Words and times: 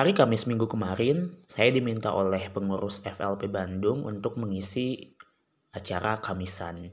Hari 0.00 0.16
Kamis 0.16 0.48
minggu 0.48 0.64
kemarin, 0.64 1.28
saya 1.44 1.68
diminta 1.68 2.08
oleh 2.16 2.48
pengurus 2.48 3.04
FLP 3.04 3.52
Bandung 3.52 4.08
untuk 4.08 4.40
mengisi 4.40 5.12
acara 5.76 6.24
Kamisan. 6.24 6.88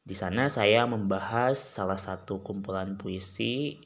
Di 0.00 0.16
sana 0.16 0.48
saya 0.48 0.88
membahas 0.88 1.60
salah 1.60 2.00
satu 2.00 2.40
kumpulan 2.40 2.96
puisi 2.96 3.76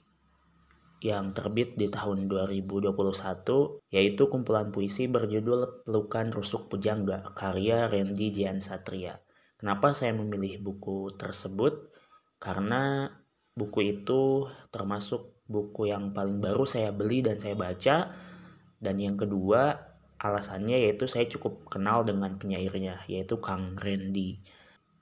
yang 1.03 1.35
terbit 1.35 1.75
di 1.75 1.91
tahun 1.91 2.31
2021, 2.31 2.95
yaitu 3.91 4.23
kumpulan 4.31 4.71
puisi 4.71 5.11
berjudul 5.11 5.83
Pelukan 5.83 6.31
Rusuk 6.31 6.71
Pujangga, 6.71 7.35
karya 7.35 7.91
Randy 7.91 8.31
Jian 8.31 8.63
Satria. 8.63 9.19
Kenapa 9.59 9.91
saya 9.99 10.15
memilih 10.15 10.63
buku 10.63 11.11
tersebut? 11.19 11.91
Karena 12.39 13.11
buku 13.59 13.99
itu 13.99 14.47
termasuk 14.71 15.43
buku 15.51 15.91
yang 15.91 16.15
paling 16.15 16.39
baru 16.39 16.63
saya 16.63 16.95
beli 16.95 17.19
dan 17.19 17.43
saya 17.43 17.59
baca 17.59 18.31
dan 18.85 19.01
yang 19.01 19.17
kedua, 19.17 19.81
alasannya 20.21 20.77
yaitu 20.77 21.09
saya 21.09 21.25
cukup 21.25 21.65
kenal 21.73 22.05
dengan 22.05 22.37
penyairnya, 22.37 23.01
yaitu 23.09 23.41
Kang 23.41 23.81
Randy. 23.81 24.45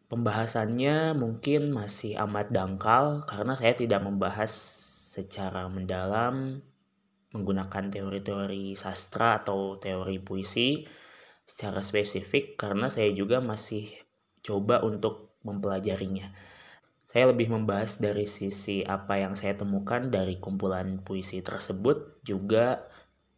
Pembahasannya 0.06 1.18
mungkin 1.18 1.74
masih 1.74 2.14
amat 2.22 2.54
dangkal 2.54 3.26
karena 3.26 3.58
saya 3.58 3.74
tidak 3.74 4.04
membahas 4.06 4.52
secara 5.12 5.66
mendalam 5.66 6.62
menggunakan 7.32 7.88
teori-teori 7.88 8.76
sastra 8.76 9.40
atau 9.40 9.80
teori 9.80 10.20
puisi 10.20 10.84
secara 11.48 11.80
spesifik 11.80 12.60
karena 12.60 12.92
saya 12.92 13.08
juga 13.16 13.40
masih 13.40 13.88
coba 14.44 14.84
untuk 14.84 15.32
mempelajarinya. 15.42 16.32
Saya 17.08 17.28
lebih 17.28 17.52
membahas 17.52 18.00
dari 18.00 18.24
sisi 18.24 18.80
apa 18.84 19.20
yang 19.20 19.36
saya 19.36 19.52
temukan 19.52 20.08
dari 20.08 20.40
kumpulan 20.40 21.00
puisi 21.04 21.44
tersebut, 21.44 22.24
juga 22.24 22.88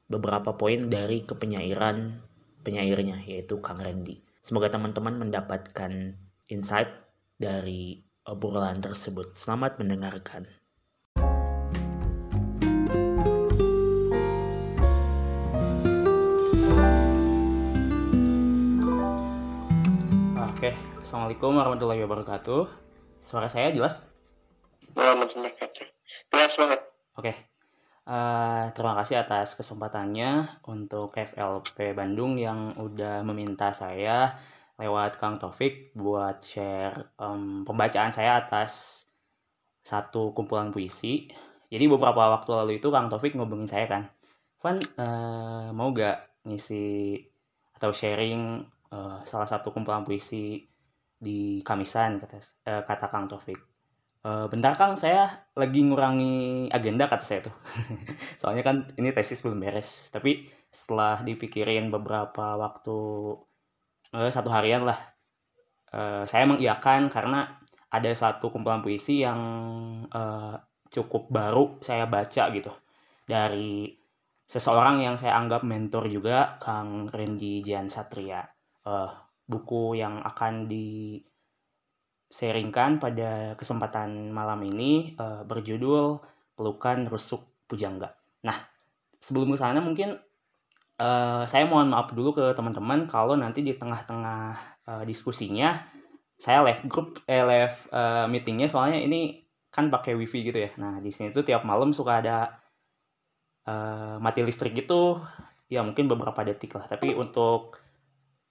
beberapa 0.04 0.52
poin 0.60 0.92
dari 0.92 1.24
kepenyairan 1.24 2.20
penyairnya 2.64 3.20
yaitu 3.24 3.60
Kang 3.64 3.80
Randy. 3.80 4.20
Semoga 4.44 4.68
teman-teman 4.68 5.16
mendapatkan 5.16 6.20
insight 6.52 6.92
dari 7.40 8.04
obrolan 8.28 8.80
tersebut. 8.80 9.36
Selamat 9.36 9.80
mendengarkan. 9.80 10.44
Oke, 20.36 20.72
Assalamualaikum 21.04 21.56
warahmatullahi 21.56 22.00
wabarakatuh. 22.04 22.62
Suara 23.24 23.48
saya 23.48 23.72
jelas? 23.72 24.04
Selamat 24.88 25.32
wabarakatuh. 25.32 25.86
Jelas 26.32 26.52
banget. 26.56 26.80
Oke, 27.16 27.32
Uh, 28.04 28.68
terima 28.76 29.00
kasih 29.00 29.24
atas 29.24 29.56
kesempatannya 29.56 30.60
untuk 30.68 31.16
FLP 31.16 31.96
Bandung 31.96 32.36
yang 32.36 32.76
udah 32.76 33.24
meminta 33.24 33.72
saya 33.72 34.36
lewat 34.76 35.16
Kang 35.16 35.40
Taufik 35.40 35.96
buat 35.96 36.44
share 36.44 37.16
um, 37.16 37.64
pembacaan 37.64 38.12
saya 38.12 38.44
atas 38.44 39.04
satu 39.80 40.36
kumpulan 40.36 40.68
puisi. 40.68 41.32
Jadi 41.72 41.84
beberapa 41.88 42.28
waktu 42.28 42.50
lalu 42.52 42.72
itu 42.76 42.92
Kang 42.92 43.08
Taufik 43.08 43.32
ngobongin 43.40 43.72
saya 43.72 43.88
kan, 43.88 44.02
Van 44.60 44.76
uh, 45.00 45.72
mau 45.72 45.88
gak 45.96 46.44
ngisi 46.44 47.16
atau 47.72 47.88
sharing 47.88 48.60
uh, 48.92 49.24
salah 49.24 49.48
satu 49.48 49.72
kumpulan 49.72 50.04
puisi 50.04 50.60
di 51.16 51.64
Kamisan 51.64 52.20
kata, 52.20 52.36
uh, 52.68 52.82
kata 52.84 53.08
Kang 53.08 53.32
Taufik 53.32 53.73
Uh, 54.24 54.48
bentar 54.48 54.72
Kang, 54.80 54.96
saya 54.96 55.44
lagi 55.52 55.84
ngurangi 55.84 56.72
agenda 56.72 57.04
kata 57.04 57.24
saya 57.28 57.40
tuh. 57.44 57.52
Soalnya 58.40 58.64
kan 58.64 58.88
ini 58.96 59.12
tesis 59.12 59.44
belum 59.44 59.60
beres. 59.60 60.08
Tapi 60.08 60.48
setelah 60.72 61.20
dipikirin 61.20 61.92
beberapa 61.92 62.56
waktu 62.56 62.98
uh, 64.16 64.30
satu 64.32 64.48
harian 64.48 64.88
lah, 64.88 64.96
uh, 65.92 66.24
saya 66.24 66.48
mengiyakan 66.48 67.12
karena 67.12 67.60
ada 67.92 68.10
satu 68.16 68.48
kumpulan 68.48 68.80
puisi 68.80 69.20
yang 69.20 69.40
uh, 70.08 70.56
cukup 70.88 71.28
baru 71.28 71.76
saya 71.84 72.08
baca 72.08 72.48
gitu 72.48 72.72
dari 73.28 73.92
seseorang 74.48 75.04
yang 75.04 75.20
saya 75.20 75.36
anggap 75.36 75.68
mentor 75.68 76.08
juga, 76.08 76.56
Kang 76.64 77.12
Randy 77.12 77.60
Jian 77.60 77.92
Satria. 77.92 78.40
Uh, 78.88 79.12
buku 79.44 80.00
yang 80.00 80.24
akan 80.24 80.64
di 80.64 81.20
sharingkan 82.34 82.98
pada 82.98 83.54
kesempatan 83.54 84.34
malam 84.34 84.58
ini 84.66 85.14
uh, 85.22 85.46
berjudul 85.46 86.18
Pelukan 86.58 87.06
Rusuk 87.06 87.46
Pujangga. 87.70 88.10
Nah, 88.42 88.58
sebelum 89.22 89.54
ke 89.54 89.58
sana 89.62 89.78
mungkin 89.78 90.18
uh, 90.98 91.46
saya 91.46 91.70
mohon 91.70 91.94
maaf 91.94 92.10
dulu 92.10 92.34
ke 92.34 92.50
teman-teman 92.58 93.06
kalau 93.06 93.38
nanti 93.38 93.62
di 93.62 93.78
tengah-tengah 93.78 94.42
uh, 94.82 95.02
diskusinya 95.06 95.78
saya 96.34 96.66
live 96.66 96.82
grup 96.90 97.22
eh 97.30 97.46
live 97.46 97.78
uh, 97.94 98.26
meetingnya 98.26 98.66
soalnya 98.66 98.98
ini 98.98 99.46
kan 99.70 99.86
pakai 99.94 100.18
wifi 100.18 100.42
gitu 100.42 100.58
ya. 100.58 100.74
Nah, 100.82 100.98
di 100.98 101.14
sini 101.14 101.30
tuh 101.30 101.46
tiap 101.46 101.62
malam 101.62 101.94
suka 101.94 102.18
ada 102.18 102.50
uh, 103.70 104.18
mati 104.18 104.42
listrik 104.42 104.74
gitu 104.74 105.22
ya 105.70 105.86
mungkin 105.86 106.10
beberapa 106.10 106.42
detik 106.42 106.74
lah. 106.74 106.90
Tapi 106.90 107.14
untuk 107.14 107.78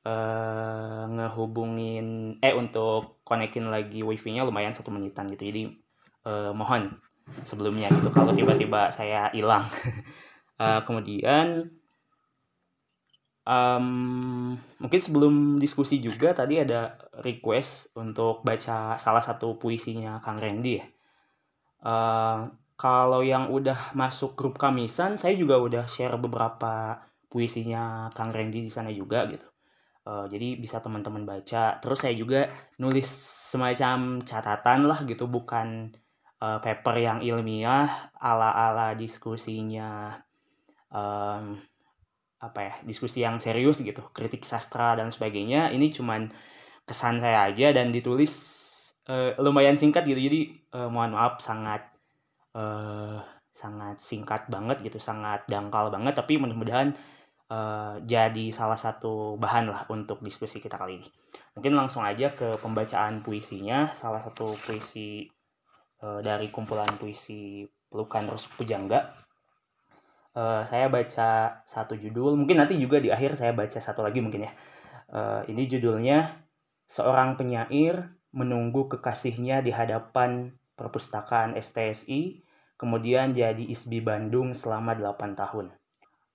uh, 0.03 1.03
ngehubungin 1.07 2.37
eh 2.43 2.53
untuk 2.55 3.23
konekin 3.23 3.71
lagi 3.71 4.03
wifi-nya 4.03 4.43
lumayan 4.43 4.75
satu 4.75 4.91
menitan 4.91 5.31
gitu. 5.31 5.49
Jadi 5.49 5.63
uh, 6.27 6.51
mohon 6.51 6.99
sebelumnya 7.47 7.87
gitu 7.87 8.11
kalau 8.11 8.35
tiba-tiba 8.35 8.91
saya 8.91 9.31
hilang. 9.31 9.63
Uh, 10.59 10.83
kemudian 10.87 11.71
um, 13.47 14.55
mungkin 14.79 14.99
sebelum 14.99 15.57
diskusi 15.57 16.03
juga 16.03 16.35
tadi 16.35 16.59
ada 16.59 16.99
request 17.23 17.95
untuk 17.95 18.43
baca 18.43 18.99
salah 18.99 19.23
satu 19.23 19.55
puisinya 19.55 20.19
Kang 20.19 20.39
Randy 20.39 20.73
ya. 20.79 20.85
Uh, 21.83 22.47
kalau 22.79 23.23
yang 23.23 23.51
udah 23.51 23.95
masuk 23.95 24.35
grup 24.35 24.55
kamisan 24.59 25.15
saya 25.19 25.35
juga 25.35 25.59
udah 25.59 25.87
share 25.87 26.15
beberapa 26.19 26.99
puisinya 27.27 28.07
Kang 28.15 28.31
Randy 28.31 28.63
di 28.63 28.71
sana 28.71 28.91
juga 28.91 29.27
gitu 29.27 29.52
Uh, 30.03 30.27
jadi 30.27 30.59
bisa 30.59 30.83
teman-teman 30.83 31.23
baca. 31.23 31.79
Terus 31.79 31.99
saya 32.03 32.11
juga 32.11 32.51
nulis 32.75 33.07
semacam 33.55 34.19
catatan 34.19 34.83
lah 34.83 34.99
gitu, 35.07 35.31
bukan 35.31 35.95
uh, 36.43 36.59
paper 36.59 36.99
yang 36.99 37.19
ilmiah 37.23 38.11
ala-ala 38.19 38.99
diskusinya 38.99 40.19
um, 40.91 41.55
apa 42.43 42.59
ya 42.59 42.73
diskusi 42.83 43.23
yang 43.23 43.39
serius 43.39 43.79
gitu, 43.79 44.03
kritik 44.11 44.43
sastra 44.43 44.99
dan 44.99 45.07
sebagainya. 45.07 45.71
Ini 45.71 45.87
cuman 45.95 46.27
kesan 46.83 47.23
saya 47.23 47.47
aja 47.47 47.71
dan 47.71 47.95
ditulis 47.95 48.33
uh, 49.07 49.39
lumayan 49.39 49.79
singkat 49.79 50.03
gitu. 50.03 50.19
Jadi 50.19 50.67
uh, 50.75 50.91
mohon 50.91 51.15
maaf 51.15 51.39
sangat 51.39 51.87
uh, 52.59 53.23
sangat 53.55 54.03
singkat 54.03 54.51
banget 54.51 54.83
gitu, 54.83 54.99
sangat 54.99 55.47
dangkal 55.47 55.87
banget. 55.95 56.11
Tapi 56.11 56.35
mudah-mudahan 56.43 56.91
uh, 57.53 57.95
jadi 58.01 58.49
salah 58.49 58.77
satu 58.77 59.37
bahan 59.37 59.69
lah 59.69 59.81
untuk 59.93 60.25
diskusi 60.25 60.57
kita 60.57 60.81
kali 60.81 61.01
ini. 61.01 61.07
Mungkin 61.53 61.73
langsung 61.77 62.01
aja 62.01 62.33
ke 62.33 62.57
pembacaan 62.57 63.21
puisinya, 63.21 63.93
salah 63.93 64.21
satu 64.25 64.57
puisi 64.57 65.29
uh, 66.01 66.19
dari 66.25 66.49
kumpulan 66.49 66.89
puisi 66.97 67.69
Pelukan 67.93 68.33
Rus 68.33 68.49
Pujangga. 68.57 69.13
Uh, 70.33 70.65
saya 70.65 70.89
baca 70.89 71.61
satu 71.69 71.93
judul, 71.93 72.33
mungkin 72.33 72.57
nanti 72.57 72.73
juga 72.81 72.97
di 72.97 73.13
akhir 73.13 73.37
saya 73.37 73.53
baca 73.53 73.77
satu 73.77 74.01
lagi 74.01 74.17
mungkin 74.17 74.49
ya. 74.49 74.51
Uh, 75.13 75.45
ini 75.45 75.69
judulnya 75.69 76.41
Seorang 76.89 77.37
Penyair 77.37 78.17
Menunggu 78.33 78.89
Kekasihnya 78.89 79.61
di 79.61 79.69
Hadapan 79.69 80.57
Perpustakaan 80.73 81.53
STSI, 81.53 82.41
kemudian 82.81 83.37
jadi 83.37 83.61
ISBI 83.61 84.01
Bandung 84.01 84.57
selama 84.57 84.97
8 84.97 85.37
tahun 85.37 85.69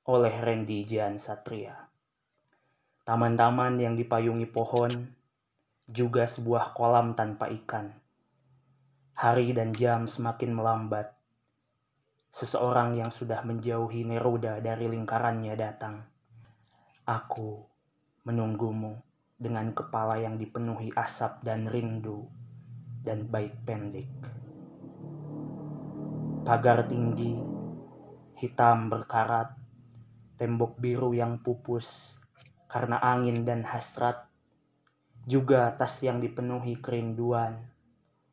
oleh 0.08 0.32
Randy 0.32 0.88
Jan 0.88 1.20
Satria. 1.20 1.76
Taman-taman 3.05 3.76
yang 3.76 3.93
dipayungi 3.93 4.49
pohon, 4.49 4.88
juga 5.84 6.25
sebuah 6.25 6.72
kolam 6.72 7.12
tanpa 7.12 7.52
ikan. 7.52 7.93
Hari 9.20 9.52
dan 9.52 9.76
jam 9.76 10.08
semakin 10.08 10.56
melambat. 10.56 11.12
Seseorang 12.32 12.96
yang 12.96 13.12
sudah 13.12 13.44
menjauhi 13.44 14.08
Neruda 14.08 14.64
dari 14.64 14.88
lingkarannya 14.88 15.52
datang. 15.60 16.00
Aku 17.05 17.69
menunggumu 18.25 18.96
dengan 19.37 19.76
kepala 19.76 20.16
yang 20.16 20.40
dipenuhi 20.40 20.88
asap 20.96 21.44
dan 21.44 21.69
rindu 21.69 22.25
dan 23.05 23.28
baik 23.28 23.60
pendek. 23.60 24.08
Pagar 26.49 26.88
tinggi, 26.88 27.37
hitam 28.40 28.88
berkarat, 28.88 29.57
tembok 30.38 30.79
biru 30.79 31.11
yang 31.12 31.43
pupus 31.43 32.17
karena 32.70 33.02
angin 33.02 33.43
dan 33.43 33.67
hasrat, 33.67 34.31
juga 35.26 35.75
tas 35.75 35.99
yang 36.00 36.23
dipenuhi 36.23 36.79
kerinduan 36.79 37.58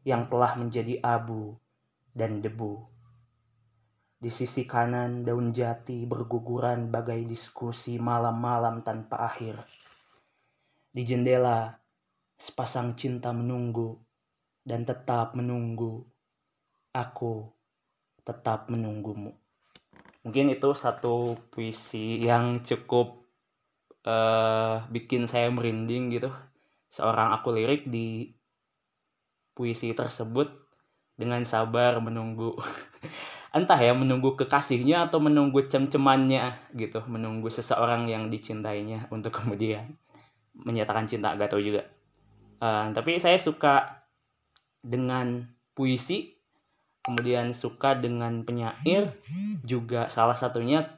yang 0.06 0.30
telah 0.30 0.54
menjadi 0.56 1.02
abu 1.02 1.57
dan 2.13 2.40
debu. 2.40 2.86
Di 4.22 4.31
sisi 4.31 4.63
kanan 4.63 5.25
daun 5.25 5.52
jati 5.52 6.07
berguguran 6.07 6.94
bagai 6.94 7.25
diskusi 7.28 8.00
malam-malam 8.00 8.86
tanpa 8.86 9.28
akhir. 9.28 9.60
Di 10.96 11.04
jendela, 11.04 11.75
sepasang 12.40 12.96
cinta 12.96 13.36
menunggu 13.36 14.00
dan 14.63 14.88
tetap 14.88 15.36
menunggu. 15.36 16.06
Aku 16.96 17.51
tetap 18.24 18.72
menunggumu. 18.72 19.44
Mungkin 20.25 20.50
itu 20.50 20.74
satu 20.74 21.38
puisi 21.54 22.18
yang 22.25 22.66
cukup 22.66 23.30
uh, 24.10 24.81
bikin 24.89 25.30
saya 25.30 25.54
merinding 25.54 26.10
gitu. 26.10 26.33
Seorang 26.89 27.30
aku 27.38 27.54
lirik 27.54 27.86
di 27.86 28.33
puisi 29.54 29.94
tersebut 29.94 30.50
dengan 31.13 31.45
sabar 31.45 32.01
menunggu. 32.01 32.57
Entah 33.56 33.80
ya 33.80 33.94
menunggu 33.95 34.36
kekasihnya 34.36 35.07
atau 35.07 35.22
menunggu 35.22 35.63
cem-cemannya 35.69 36.74
gitu. 36.74 37.06
Menunggu 37.06 37.54
seseorang 37.54 38.10
yang 38.10 38.27
dicintainya 38.27 39.07
untuk 39.13 39.31
kemudian 39.38 39.94
menyatakan 40.57 41.06
cinta. 41.06 41.38
Gak 41.38 41.54
tahu 41.54 41.62
juga. 41.62 41.86
Uh, 42.60 42.89
tapi 42.98 43.22
saya 43.22 43.38
suka 43.38 44.04
dengan 44.81 45.45
puisi 45.77 46.35
kemudian 47.06 47.54
suka 47.54 47.94
dengan 47.94 48.42
penyair 48.42 49.13
juga 49.62 50.10
salah 50.10 50.34
satunya 50.34 50.90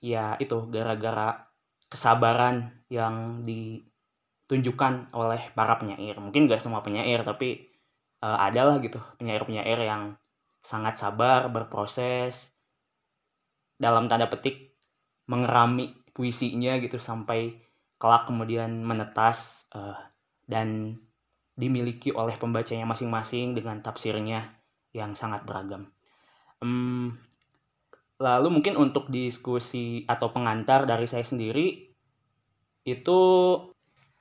ya 0.00 0.34
itu 0.40 0.56
gara-gara 0.72 1.52
kesabaran 1.92 2.72
yang 2.88 3.44
ditunjukkan 3.44 5.12
oleh 5.12 5.52
para 5.52 5.76
penyair. 5.76 6.16
Mungkin 6.16 6.48
gak 6.48 6.64
semua 6.64 6.80
penyair 6.80 7.20
tapi 7.20 7.68
uh, 8.24 8.38
adalah 8.40 8.80
gitu 8.80 8.96
penyair-penyair 9.20 9.76
yang 9.84 10.16
sangat 10.64 10.96
sabar 10.96 11.52
berproses 11.52 12.56
dalam 13.76 14.08
tanda 14.08 14.30
petik 14.32 14.72
mengerami 15.28 15.92
puisinya 16.16 16.80
gitu 16.80 16.96
sampai 16.96 17.60
kelak 18.00 18.24
kemudian 18.30 18.82
menetas 18.82 19.68
uh, 19.74 19.98
dan 20.48 20.96
dimiliki 21.52 22.10
oleh 22.14 22.34
pembacanya 22.40 22.88
masing-masing 22.88 23.52
dengan 23.52 23.84
tafsirnya 23.84 24.61
yang 24.92 25.16
sangat 25.16 25.44
beragam. 25.48 25.88
Um, 26.62 27.16
lalu 28.22 28.48
mungkin 28.48 28.78
untuk 28.78 29.10
diskusi 29.10 30.06
atau 30.06 30.30
pengantar 30.30 30.86
dari 30.86 31.10
saya 31.10 31.26
sendiri 31.26 31.90
itu 32.86 33.20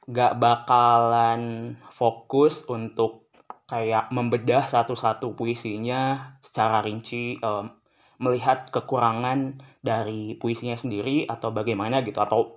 gak 0.09 0.41
bakalan 0.41 1.75
fokus 1.93 2.65
untuk 2.65 3.29
kayak 3.69 4.11
membedah 4.11 4.67
satu-satu 4.67 5.37
puisinya 5.37 6.35
secara 6.43 6.83
rinci 6.83 7.39
um, 7.39 7.71
melihat 8.19 8.67
kekurangan 8.69 9.63
dari 9.79 10.35
puisinya 10.35 10.75
sendiri 10.75 11.25
atau 11.25 11.55
bagaimana 11.55 12.03
gitu 12.03 12.19
atau 12.19 12.53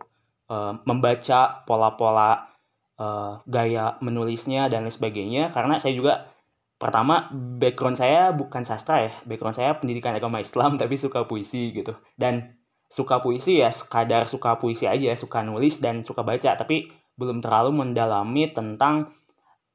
um, 0.50 0.82
membaca 0.84 1.62
pola-pola 1.64 2.50
uh, 2.99 3.40
gaya 3.46 3.96
menulisnya 4.02 4.67
dan 4.67 4.84
lain 4.84 4.93
sebagainya 4.93 5.55
karena 5.55 5.78
saya 5.78 5.94
juga 5.94 6.33
pertama 6.76 7.31
background 7.32 7.97
saya 7.97 8.35
bukan 8.35 8.67
sastra 8.67 9.09
ya 9.09 9.12
background 9.25 9.56
saya 9.56 9.79
pendidikan 9.79 10.12
agama 10.15 10.43
Islam 10.43 10.75
tapi 10.81 10.99
suka 10.99 11.25
puisi 11.25 11.71
gitu 11.71 11.94
dan 12.19 12.59
suka 12.91 13.19
puisi 13.25 13.62
ya 13.65 13.75
sekadar 13.75 14.29
suka 14.31 14.61
puisi 14.61 14.87
aja 14.87 15.15
suka 15.19 15.43
nulis 15.43 15.82
dan 15.82 16.06
suka 16.06 16.23
baca 16.23 16.55
tapi 16.55 16.91
belum 17.15 17.43
terlalu 17.43 17.71
mendalami 17.75 18.50
tentang 18.50 19.15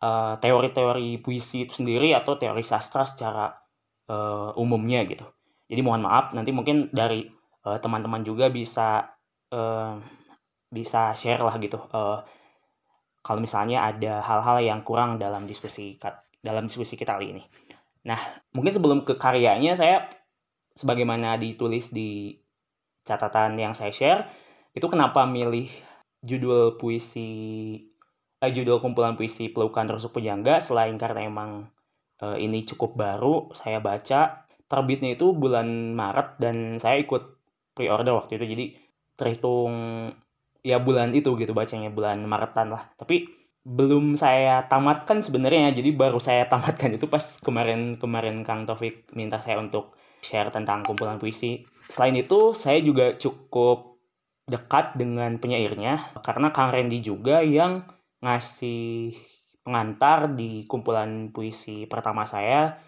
eh, 0.04 0.36
teori-teori 0.40 1.19
puisi 1.24 1.68
itu 1.68 1.84
sendiri 1.84 2.12
atau 2.16 2.36
teori 2.36 2.63
sastra 2.63 3.07
secara 3.07 3.60
uh, 4.10 4.52
umumnya 4.57 5.06
gitu. 5.06 5.25
Jadi 5.69 5.81
mohon 5.86 6.02
maaf 6.04 6.34
nanti 6.34 6.50
mungkin 6.50 6.90
dari 6.90 7.30
eh, 7.66 7.78
teman-teman 7.80 8.25
juga 8.25 8.50
bisa 8.50 9.06
uh, 9.54 9.94
bisa 10.74 11.13
share 11.13 11.45
lah 11.45 11.56
gitu. 11.62 11.78
Uh, 11.94 12.19
kalau 13.22 13.40
misalnya 13.44 13.86
ada 13.86 14.25
hal-hal 14.25 14.57
yang 14.66 14.81
kurang 14.81 15.22
dalam 15.22 15.45
diskusi 15.45 16.02
dalam 16.39 16.68
diskusi 16.68 16.95
kita 16.95 17.19
kali 17.19 17.36
ini. 17.36 17.44
Nah, 18.07 18.19
mungkin 18.56 18.71
sebelum 18.71 19.03
ke 19.03 19.19
karyanya 19.19 19.75
saya 19.75 20.07
sebagaimana 20.74 21.36
ditulis 21.36 21.91
di 21.91 22.39
catatan 23.03 23.59
yang 23.59 23.75
saya 23.75 23.91
share, 23.91 24.21
itu 24.71 24.86
kenapa 24.88 25.27
milih 25.27 25.68
judul 26.24 26.80
puisi 26.80 27.30
eh, 28.39 28.51
judul 28.51 28.80
kumpulan 28.80 29.15
puisi 29.19 29.51
Pelukan 29.51 29.88
Rusuk 29.88 30.15
Pujangga 30.19 30.63
selain 30.63 30.95
karena 30.95 31.27
emang 31.27 31.68
eh, 32.24 32.38
ini 32.39 32.63
cukup 32.68 32.95
baru 32.95 33.51
saya 33.56 33.80
baca 33.83 34.47
terbitnya 34.69 35.15
itu 35.15 35.31
bulan 35.33 35.95
Maret 35.95 36.39
dan 36.39 36.56
saya 36.77 37.01
ikut 37.01 37.39
pre-order 37.74 38.19
waktu 38.19 38.38
itu 38.39 38.45
jadi 38.45 38.65
terhitung 39.15 39.74
ya 40.63 40.77
bulan 40.80 41.15
itu 41.15 41.35
gitu 41.39 41.56
bacanya 41.56 41.89
bulan 41.92 42.24
Maretan 42.27 42.75
lah 42.75 42.92
tapi 43.00 43.38
belum 43.67 44.15
saya 44.15 44.65
tamatkan 44.71 45.19
sebenarnya 45.19 45.75
jadi 45.75 45.91
baru 45.91 46.17
saya 46.17 46.47
tamatkan 46.51 46.95
itu 46.95 47.06
pas 47.11 47.39
kemarin 47.44 48.00
kemarin 48.00 48.41
Kang 48.47 48.63
Taufik 48.63 49.11
minta 49.13 49.44
saya 49.44 49.59
untuk 49.59 49.95
share 50.23 50.51
tentang 50.51 50.83
kumpulan 50.83 51.19
puisi. 51.19 51.67
Selain 51.89 52.15
itu 52.15 52.53
saya 52.56 52.79
juga 52.79 53.15
cukup 53.17 54.00
dekat 54.50 54.97
dengan 54.97 55.38
penyairnya 55.38 56.17
karena 56.25 56.50
Kang 56.50 56.73
Randy 56.73 57.00
juga 57.06 57.45
yang 57.45 57.85
ngasih 58.19 59.13
pengantar 59.61 60.33
di 60.33 60.65
kumpulan 60.65 61.29
puisi 61.29 61.85
pertama 61.85 62.25
saya 62.25 62.81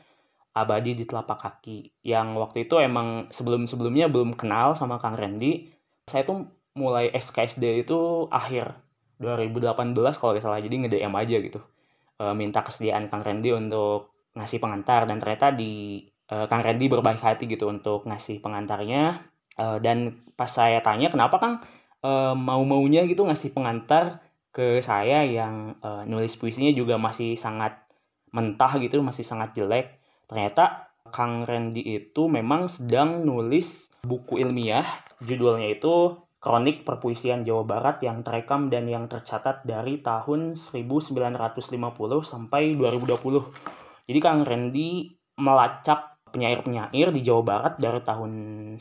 Abadi 0.51 0.97
di 1.00 1.07
Telapak 1.07 1.39
Kaki 1.39 2.03
yang 2.03 2.35
waktu 2.35 2.68
itu 2.68 2.75
emang 2.81 3.31
sebelum-sebelumnya 3.31 4.12
belum 4.12 4.35
kenal 4.35 4.75
sama 4.75 5.00
Kang 5.00 5.15
Randy. 5.15 5.71
Saya 6.03 6.27
tuh 6.27 6.44
mulai 6.75 7.07
SKSD 7.15 7.88
itu 7.88 8.27
akhir 8.27 8.75
2018 9.21 9.94
kalau 10.18 10.31
nggak 10.33 10.44
salah. 10.44 10.59
Jadi 10.59 10.75
nge-DM 10.85 11.13
aja 11.13 11.38
gitu. 11.38 11.59
E, 12.18 12.25
minta 12.33 12.65
kesediaan 12.65 13.07
Kang 13.07 13.21
Randy 13.21 13.53
untuk 13.53 14.12
ngasih 14.33 14.57
pengantar. 14.57 15.06
Dan 15.06 15.21
ternyata 15.21 15.53
di 15.53 16.03
e, 16.25 16.35
Kang 16.50 16.65
Randy 16.65 16.89
berbaik 16.89 17.21
hati 17.21 17.45
gitu 17.45 17.69
untuk 17.69 18.09
ngasih 18.09 18.41
pengantarnya. 18.41 19.21
E, 19.56 19.65
dan 19.79 20.25
pas 20.33 20.50
saya 20.50 20.81
tanya 20.81 21.13
kenapa 21.13 21.38
Kang? 21.38 21.56
E, 22.01 22.11
mau-maunya 22.33 23.06
gitu 23.06 23.23
ngasih 23.30 23.54
pengantar 23.54 24.25
ke 24.51 24.83
saya 24.83 25.23
yang 25.23 25.80
uh, 25.80 26.04
nulis 26.04 26.35
puisinya 26.35 26.75
juga 26.75 26.99
masih 26.99 27.40
sangat 27.40 27.80
mentah 28.35 28.75
gitu, 28.83 28.99
masih 28.99 29.23
sangat 29.23 29.56
jelek. 29.56 29.95
Ternyata 30.28 30.92
Kang 31.11 31.47
Randy 31.47 31.83
itu 31.83 32.28
memang 32.28 32.68
sedang 32.68 33.23
nulis 33.23 33.92
buku 34.04 34.44
ilmiah, 34.44 34.85
judulnya 35.23 35.71
itu 35.71 36.19
Kronik 36.42 36.81
Perpuisian 36.81 37.45
Jawa 37.45 37.62
Barat 37.69 38.02
yang 38.02 38.26
terekam 38.26 38.74
dan 38.74 38.90
yang 38.90 39.06
tercatat 39.06 39.62
dari 39.62 40.02
tahun 40.02 40.57
1950 40.57 41.38
sampai 42.26 42.74
2020. 42.74 44.10
Jadi 44.10 44.19
Kang 44.19 44.42
Randy 44.42 45.06
melacak 45.38 46.18
penyair-penyair 46.33 47.14
di 47.14 47.21
Jawa 47.21 47.44
Barat 47.45 47.74
dari 47.78 48.02
tahun 48.02 48.31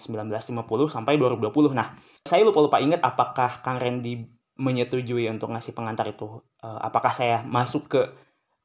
1950 0.01 0.89
sampai 0.89 1.21
2020. 1.21 1.77
Nah, 1.77 1.93
saya 2.25 2.49
lupa-lupa 2.49 2.81
ingat 2.81 3.05
apakah 3.05 3.61
Kang 3.61 3.77
Randy 3.77 4.25
menyetujui 4.57 5.29
untuk 5.29 5.53
ngasih 5.53 5.77
pengantar 5.77 6.09
itu 6.09 6.41
uh, 6.65 6.79
apakah 6.81 7.13
saya 7.13 7.45
masuk 7.45 7.93
ke 7.93 8.01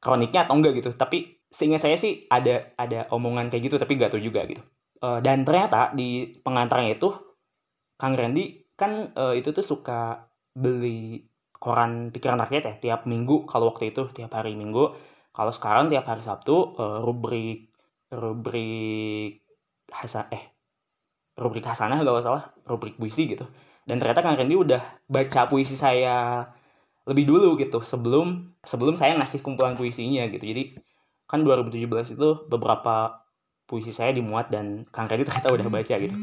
kroniknya 0.00 0.44
atau 0.44 0.60
enggak 0.60 0.76
gitu 0.76 0.92
tapi 0.92 1.40
seingat 1.48 1.88
saya 1.88 1.96
sih 1.96 2.28
ada 2.28 2.76
ada 2.76 3.08
omongan 3.08 3.48
kayak 3.48 3.72
gitu 3.72 3.76
tapi 3.80 3.96
gak 3.96 4.12
tahu 4.12 4.20
juga 4.20 4.44
gitu 4.44 4.60
uh, 5.00 5.24
dan 5.24 5.48
ternyata 5.48 5.96
di 5.96 6.36
pengantarnya 6.44 7.00
itu 7.00 7.16
Kang 7.96 8.12
Randy 8.12 8.65
kan 8.76 9.12
uh, 9.16 9.32
itu 9.32 9.50
tuh 9.56 9.64
suka 9.64 10.28
beli 10.52 11.24
koran 11.56 12.12
pikiran 12.12 12.38
rakyat 12.40 12.62
ya 12.62 12.74
tiap 12.78 13.00
minggu 13.08 13.48
kalau 13.48 13.72
waktu 13.72 13.90
itu 13.92 14.08
tiap 14.12 14.32
hari 14.36 14.52
minggu. 14.54 14.92
Kalau 15.32 15.52
sekarang 15.52 15.92
tiap 15.92 16.08
hari 16.08 16.24
Sabtu 16.24 16.76
uh, 16.76 17.00
rubrik 17.04 17.72
rubrik 18.12 19.42
hasan 19.90 20.30
eh 20.32 20.44
rubrik 21.36 21.64
hasanah 21.66 22.00
gak 22.00 22.24
salah 22.24 22.44
rubrik 22.68 22.96
puisi 23.00 23.28
gitu. 23.28 23.44
Dan 23.86 24.00
ternyata 24.00 24.24
Kang 24.24 24.36
Randy 24.36 24.56
udah 24.56 24.82
baca 25.06 25.46
puisi 25.46 25.76
saya 25.76 26.44
lebih 27.06 27.24
dulu 27.28 27.54
gitu 27.60 27.80
sebelum 27.86 28.56
sebelum 28.66 28.98
saya 28.98 29.14
ngasih 29.20 29.40
kumpulan 29.44 29.76
puisinya 29.76 30.26
gitu. 30.32 30.44
Jadi 30.44 30.62
kan 31.26 31.42
2017 31.42 32.16
itu 32.16 32.28
beberapa 32.46 33.24
puisi 33.66 33.90
saya 33.90 34.14
dimuat 34.14 34.48
dan 34.50 34.86
Kang 34.90 35.08
Randy 35.10 35.24
ternyata 35.26 35.52
udah 35.52 35.66
baca 35.68 35.94
gitu. 35.98 36.16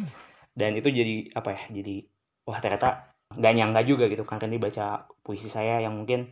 Dan 0.54 0.78
itu 0.78 0.90
jadi 0.90 1.34
apa 1.34 1.50
ya 1.56 1.64
jadi 1.82 2.13
wah 2.48 2.60
ternyata 2.60 3.16
nggak 3.34 3.54
nyangka 3.58 3.82
juga 3.88 4.06
gitu 4.12 4.24
Kang 4.28 4.40
Randy 4.40 4.62
baca 4.62 5.10
puisi 5.26 5.50
saya 5.50 5.82
yang 5.82 5.98
mungkin 5.98 6.30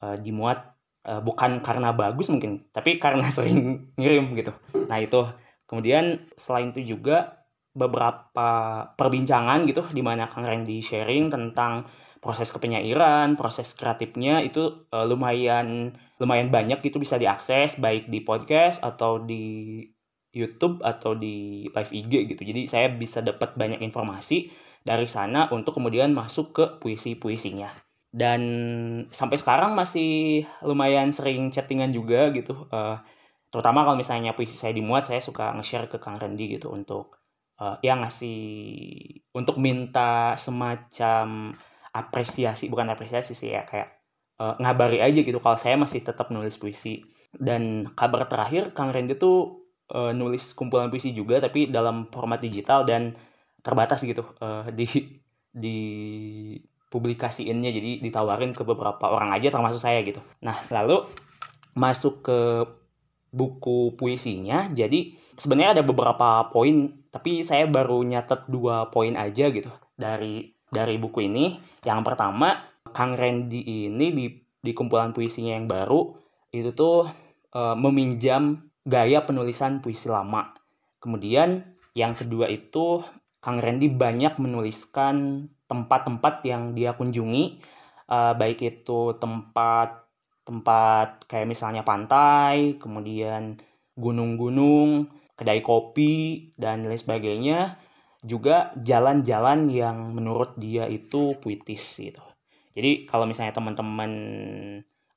uh, 0.00 0.16
dimuat 0.16 0.72
uh, 1.04 1.20
bukan 1.20 1.60
karena 1.60 1.92
bagus 1.92 2.32
mungkin 2.32 2.64
tapi 2.72 2.96
karena 2.96 3.28
sering 3.36 3.92
ngirim 4.00 4.32
gitu 4.34 4.52
nah 4.88 4.96
itu 4.96 5.26
kemudian 5.68 6.30
selain 6.34 6.72
itu 6.72 6.96
juga 6.96 7.40
beberapa 7.70 8.48
perbincangan 8.98 9.62
gitu 9.70 9.86
di 9.94 10.02
mana 10.02 10.26
Kang 10.26 10.42
Randy 10.42 10.82
sharing 10.82 11.30
tentang 11.30 11.86
proses 12.20 12.52
kepenyairan, 12.52 13.38
proses 13.38 13.72
kreatifnya 13.72 14.44
itu 14.44 14.84
uh, 14.92 15.06
lumayan 15.08 15.96
lumayan 16.20 16.52
banyak 16.52 16.84
gitu 16.84 17.00
bisa 17.00 17.16
diakses 17.16 17.80
baik 17.80 18.12
di 18.12 18.20
podcast 18.20 18.84
atau 18.84 19.22
di 19.24 19.80
YouTube 20.30 20.84
atau 20.84 21.16
di 21.16 21.66
live 21.72 21.92
IG 21.94 22.12
gitu. 22.36 22.42
Jadi 22.44 22.62
saya 22.68 22.92
bisa 22.92 23.24
dapat 23.24 23.56
banyak 23.56 23.80
informasi 23.80 24.52
dari 24.80 25.06
sana 25.06 25.52
untuk 25.52 25.76
kemudian 25.76 26.12
masuk 26.16 26.56
ke 26.56 26.64
puisi-puisinya. 26.80 27.70
Dan 28.10 28.42
sampai 29.14 29.38
sekarang 29.38 29.78
masih 29.78 30.42
lumayan 30.66 31.14
sering 31.14 31.52
chattingan 31.54 31.94
juga 31.94 32.34
gitu. 32.34 32.66
Uh, 32.72 32.98
terutama 33.54 33.86
kalau 33.86 33.94
misalnya 33.94 34.34
puisi 34.34 34.58
saya 34.58 34.74
dimuat, 34.74 35.06
saya 35.06 35.22
suka 35.22 35.54
nge-share 35.54 35.86
ke 35.86 36.02
Kang 36.02 36.18
Randy 36.18 36.58
gitu 36.58 36.74
untuk 36.74 37.22
uh, 37.62 37.78
ya 37.84 37.94
ngasih 37.94 38.40
untuk 39.36 39.62
minta 39.62 40.34
semacam 40.34 41.54
apresiasi, 41.94 42.66
bukan 42.66 42.90
apresiasi 42.90 43.36
sih 43.36 43.54
ya 43.54 43.62
kayak 43.62 43.94
uh, 44.42 44.58
ngabari 44.58 44.98
aja 44.98 45.22
gitu 45.22 45.38
kalau 45.38 45.58
saya 45.60 45.78
masih 45.78 46.02
tetap 46.02 46.34
nulis 46.34 46.58
puisi. 46.58 47.06
Dan 47.30 47.86
kabar 47.94 48.26
terakhir 48.26 48.74
Kang 48.74 48.90
Randy 48.90 49.14
tuh 49.14 49.70
uh, 49.94 50.10
nulis 50.10 50.50
kumpulan 50.58 50.90
puisi 50.90 51.14
juga 51.14 51.38
tapi 51.38 51.70
dalam 51.70 52.10
format 52.10 52.42
digital 52.42 52.82
dan 52.82 53.14
terbatas 53.60 54.02
gitu 54.04 54.24
uh, 54.40 54.66
di 54.72 54.86
di 55.50 55.78
publikasiinnya. 56.90 57.70
Jadi 57.70 58.02
ditawarin 58.02 58.52
ke 58.52 58.66
beberapa 58.66 59.08
orang 59.08 59.30
aja 59.36 59.48
termasuk 59.52 59.80
saya 59.80 60.02
gitu. 60.02 60.20
Nah 60.42 60.58
lalu 60.68 61.06
masuk 61.78 62.26
ke 62.26 62.38
buku 63.30 63.94
puisinya. 63.94 64.66
Jadi 64.74 65.14
sebenarnya 65.38 65.80
ada 65.80 65.84
beberapa 65.86 66.50
poin 66.50 67.06
tapi 67.10 67.46
saya 67.46 67.66
baru 67.70 68.02
nyatet 68.02 68.50
dua 68.50 68.90
poin 68.90 69.14
aja 69.14 69.48
gitu 69.50 69.70
dari 69.94 70.50
dari 70.66 70.98
buku 70.98 71.30
ini. 71.30 71.58
Yang 71.86 72.00
pertama 72.02 72.66
Kang 72.90 73.14
Randy 73.14 73.86
ini 73.86 74.06
di 74.10 74.26
di 74.60 74.72
kumpulan 74.76 75.14
puisinya 75.14 75.56
yang 75.56 75.70
baru 75.70 76.12
itu 76.52 76.74
tuh 76.74 77.08
e, 77.54 77.60
meminjam 77.78 78.66
gaya 78.84 79.22
penulisan 79.24 79.80
puisi 79.80 80.10
lama. 80.10 80.52
Kemudian 81.00 81.64
yang 81.94 82.12
kedua 82.12 82.50
itu 82.50 83.00
Kang 83.40 83.58
Randy 83.60 83.88
banyak 83.88 84.36
menuliskan 84.36 85.48
tempat-tempat 85.64 86.44
yang 86.44 86.76
dia 86.76 86.92
kunjungi, 86.92 87.60
uh, 88.12 88.36
baik 88.36 88.60
itu 88.60 89.16
tempat 89.16 90.04
tempat 90.44 91.24
kayak 91.30 91.48
misalnya 91.48 91.80
pantai, 91.86 92.76
kemudian 92.76 93.56
gunung-gunung, 93.96 95.08
kedai 95.36 95.64
kopi 95.64 96.50
dan 96.58 96.84
lain 96.84 97.00
sebagainya, 97.00 97.80
juga 98.20 98.76
jalan-jalan 98.76 99.72
yang 99.72 100.12
menurut 100.12 100.56
dia 100.60 100.84
itu 100.90 101.38
puitis 101.40 101.80
gitu. 101.96 102.20
Jadi 102.76 103.08
kalau 103.08 103.24
misalnya 103.24 103.56
teman-teman 103.56 104.12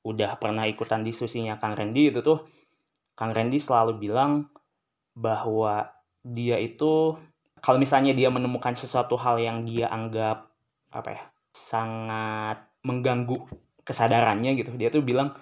udah 0.04 0.36
pernah 0.36 0.68
ikutan 0.68 1.00
diskusinya 1.00 1.56
Kang 1.56 1.76
Randy 1.76 2.12
itu 2.12 2.20
tuh 2.20 2.44
Kang 3.16 3.32
Randy 3.32 3.56
selalu 3.56 3.96
bilang 3.96 4.52
bahwa 5.16 5.88
dia 6.24 6.58
itu 6.60 7.16
kalau 7.64 7.80
misalnya 7.80 8.12
dia 8.12 8.28
menemukan 8.28 8.76
sesuatu 8.76 9.16
hal 9.16 9.40
yang 9.40 9.64
dia 9.64 9.88
anggap 9.88 10.52
apa 10.92 11.08
ya 11.16 11.22
sangat 11.56 12.60
mengganggu 12.84 13.48
kesadarannya 13.88 14.52
gitu 14.60 14.76
dia 14.76 14.92
tuh 14.92 15.00
bilang 15.00 15.32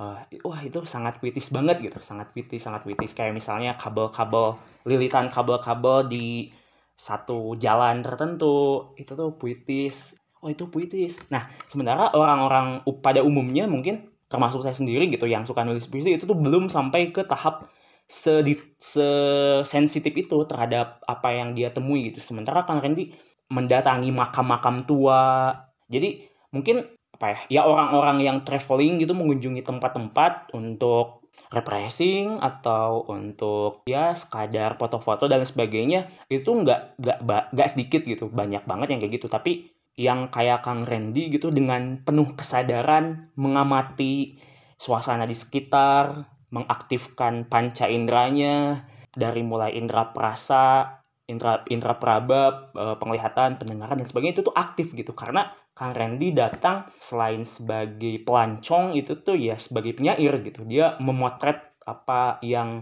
uh, 0.00 0.20
wah 0.44 0.60
itu 0.64 0.84
sangat 0.84 1.18
kritis 1.20 1.48
banget 1.52 1.80
gitu. 1.84 1.98
Sangat 2.00 2.32
kritis 2.32 2.64
sangat 2.64 2.84
kritis. 2.84 3.12
Kayak 3.16 3.36
misalnya 3.36 3.76
kabel-kabel 3.76 4.56
lilitan 4.88 5.28
kabel-kabel 5.32 6.08
di 6.08 6.52
satu 6.96 7.56
jalan 7.60 8.00
tertentu 8.00 8.92
itu 8.96 9.12
tuh 9.12 9.36
puitis. 9.36 10.16
Oh 10.40 10.48
itu 10.52 10.68
puitis. 10.68 11.20
Nah 11.32 11.48
sementara 11.68 12.12
orang-orang 12.12 12.84
pada 13.00 13.20
umumnya 13.24 13.68
mungkin 13.68 14.08
termasuk 14.26 14.66
saya 14.66 14.74
sendiri 14.74 15.06
gitu 15.06 15.30
yang 15.30 15.46
suka 15.46 15.62
nulis 15.62 15.86
puisi 15.86 16.18
itu 16.18 16.26
tuh 16.26 16.34
belum 16.34 16.66
sampai 16.66 17.14
ke 17.14 17.22
tahap 17.30 17.70
sesensitif 18.06 20.14
itu 20.14 20.38
terhadap 20.46 21.02
apa 21.04 21.28
yang 21.34 21.58
dia 21.58 21.74
temui 21.74 22.10
gitu. 22.10 22.22
Sementara 22.22 22.62
Kang 22.62 22.78
Randy 22.78 23.10
mendatangi 23.50 24.14
makam-makam 24.14 24.86
tua. 24.86 25.50
Jadi 25.90 26.22
mungkin 26.54 26.86
apa 27.18 27.26
ya? 27.32 27.38
Ya 27.60 27.62
orang-orang 27.66 28.22
yang 28.22 28.38
traveling 28.46 29.02
gitu 29.02 29.14
mengunjungi 29.14 29.62
tempat-tempat 29.66 30.54
untuk 30.54 31.26
refreshing 31.50 32.38
atau 32.42 33.06
untuk 33.06 33.86
ya 33.86 34.18
sekadar 34.18 34.74
foto-foto 34.74 35.30
dan 35.30 35.46
sebagainya 35.46 36.10
itu 36.26 36.50
nggak 36.50 36.98
nggak 36.98 37.54
nggak 37.54 37.68
sedikit 37.70 38.02
gitu 38.02 38.26
banyak 38.26 38.66
banget 38.66 38.90
yang 38.90 38.98
kayak 38.98 39.22
gitu 39.22 39.30
tapi 39.30 39.70
yang 39.96 40.28
kayak 40.28 40.60
Kang 40.60 40.84
Randy 40.84 41.32
gitu 41.32 41.48
dengan 41.54 42.04
penuh 42.04 42.36
kesadaran 42.36 43.32
mengamati 43.38 44.36
suasana 44.76 45.24
di 45.24 45.32
sekitar 45.32 46.35
mengaktifkan 46.50 47.46
panca 47.50 47.90
inderanya 47.90 48.86
dari 49.10 49.42
mulai 49.42 49.74
indera 49.74 50.12
perasa, 50.12 51.00
indera 51.26 51.64
indera 51.66 51.96
peraba, 51.98 52.70
eh, 52.74 52.96
penglihatan, 53.00 53.58
pendengaran 53.58 53.98
dan 53.98 54.06
sebagainya 54.06 54.34
itu 54.40 54.44
tuh 54.46 54.56
aktif 54.56 54.92
gitu 54.94 55.16
karena 55.16 55.50
Kang 55.76 55.92
Randy 55.92 56.32
datang 56.32 56.88
selain 57.00 57.44
sebagai 57.44 58.24
pelancong 58.24 58.96
itu 58.96 59.20
tuh 59.20 59.36
ya 59.36 59.60
sebagai 59.60 59.92
penyair 59.92 60.40
gitu. 60.40 60.64
Dia 60.64 60.96
memotret 61.04 61.76
apa 61.84 62.40
yang 62.40 62.80